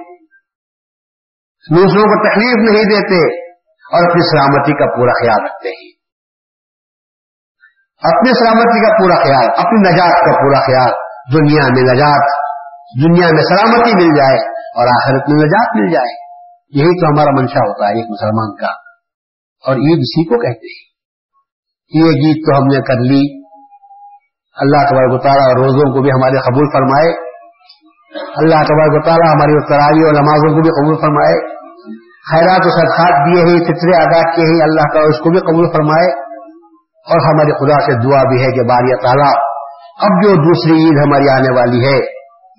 [1.75, 5.99] دوسروں کو تکلیف نہیں دیتے اور اپنی سلامتی کا پورا خیال رکھتے ہیں۔
[8.03, 10.91] اپنی سلامتی کا پورا خیال، اپنی نجات کا پورا خیال۔
[11.33, 12.27] دنیا میں نجات،
[13.05, 16.28] دنیا میں سلامتی مل جائے اور آخرت میں نجات مل جائے۔
[16.73, 18.67] یہی تو ہمارا منشا ہوتا ہے ایک مسلمان کا۔
[19.67, 20.89] اور عید اسی کو کہتے ہیں۔
[21.93, 23.43] یہ گیت تو ہم نے کر لی۔
[24.55, 27.09] اللہ تبارک تعالیٰ اور روزوں کو بھی ہمارے قبول فرمائے۔
[28.35, 31.59] اللہ تبارک تعالیٰ ہماری تراوی اور نمازوں کو بھی قبول فرمائے۔
[32.31, 35.71] خیرات و صدقات دیے ہی فطرے ادا کیے ہی اللہ تعالیٰ اس کو بھی قبول
[35.71, 36.29] فرمائے۔
[36.99, 39.33] اور ہمارے خدا سے دعا بھی ہے کہ بار تعالیٰ،
[40.01, 41.99] اب جو دوسری عید ہماری آنے والی ہے،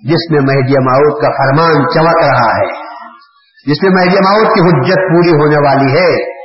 [0.09, 2.80] جس میں مہدی معود کا فرمان چمک رہا ہے۔
[3.67, 6.41] جس میں مہدی معود کی حجت پوری ہونے والی ہے۔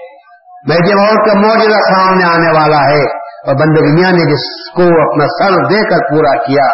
[0.68, 5.74] مہدی موت کا موجودہ سامنے آنے والا ہے۔ اور بندگیاں نے جس کو اپنا سر
[5.74, 6.64] دے کر پورا کیا،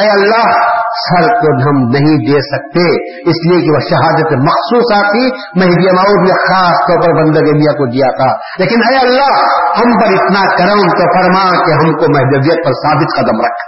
[0.00, 0.52] اے اللہ،
[0.86, 5.26] سر کو ہم نہیں دے سکتے۔ اس لیے کہ وہ شہادت مخصوص آتی
[5.60, 9.34] مہدی ماؤد نے خاص طور پر بندگیاں کو دیا تھا۔ لیکن اے اللہ،
[9.78, 13.62] ہم پر اتنا کرم تو فرما کہ ہم کو محدودیت پر ثابت قدم رکھ۔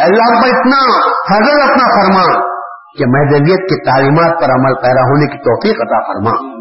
[0.00, 2.55] اللہ پر اتنا فضل اپنا فرما۔
[2.98, 6.56] کہ محدودیت کی تعلیمات پر عمل پیدا ہونے کی توفیق عطا فرما۔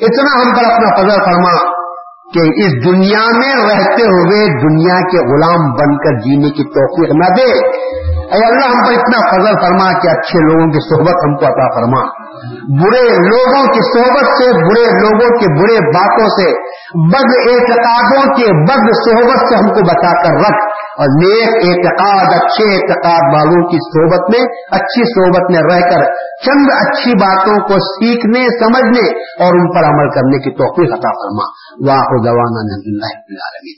[0.00, 1.84] اتنا ہم پر اپنا فضل فرما
[2.34, 7.34] کہ اس دنیا میں رہتے ہوئے دنیا کے غلام بن کر جینے کی توفیق نہ
[7.34, 7.68] دے۔
[8.24, 11.74] اے اللہ، ہم پر اتنا فضل فرما کہ اچھے لوگوں کی صحبت ہم کو عطا
[11.74, 12.24] فرما۔
[12.82, 16.74] برے لوگوں کی صحبت سے، برے لوگوں کے برے باتوں سے،
[17.08, 22.74] بد اعتقادوں کے بد صحبت سے ہم کو بچا کر رکھ۔ اور نیک اعتقاد، اچھے
[22.74, 26.02] اعتقاد والوں کی صحبت میں، اچھی صحبت میں رہ کر
[26.44, 29.08] چند اچھی باتوں کو سیکھنے، سمجھنے
[29.44, 31.44] اور ان پر عمل کرنے کی توفیق عطا فرما۔
[31.90, 33.70] واہ دوانا اللہ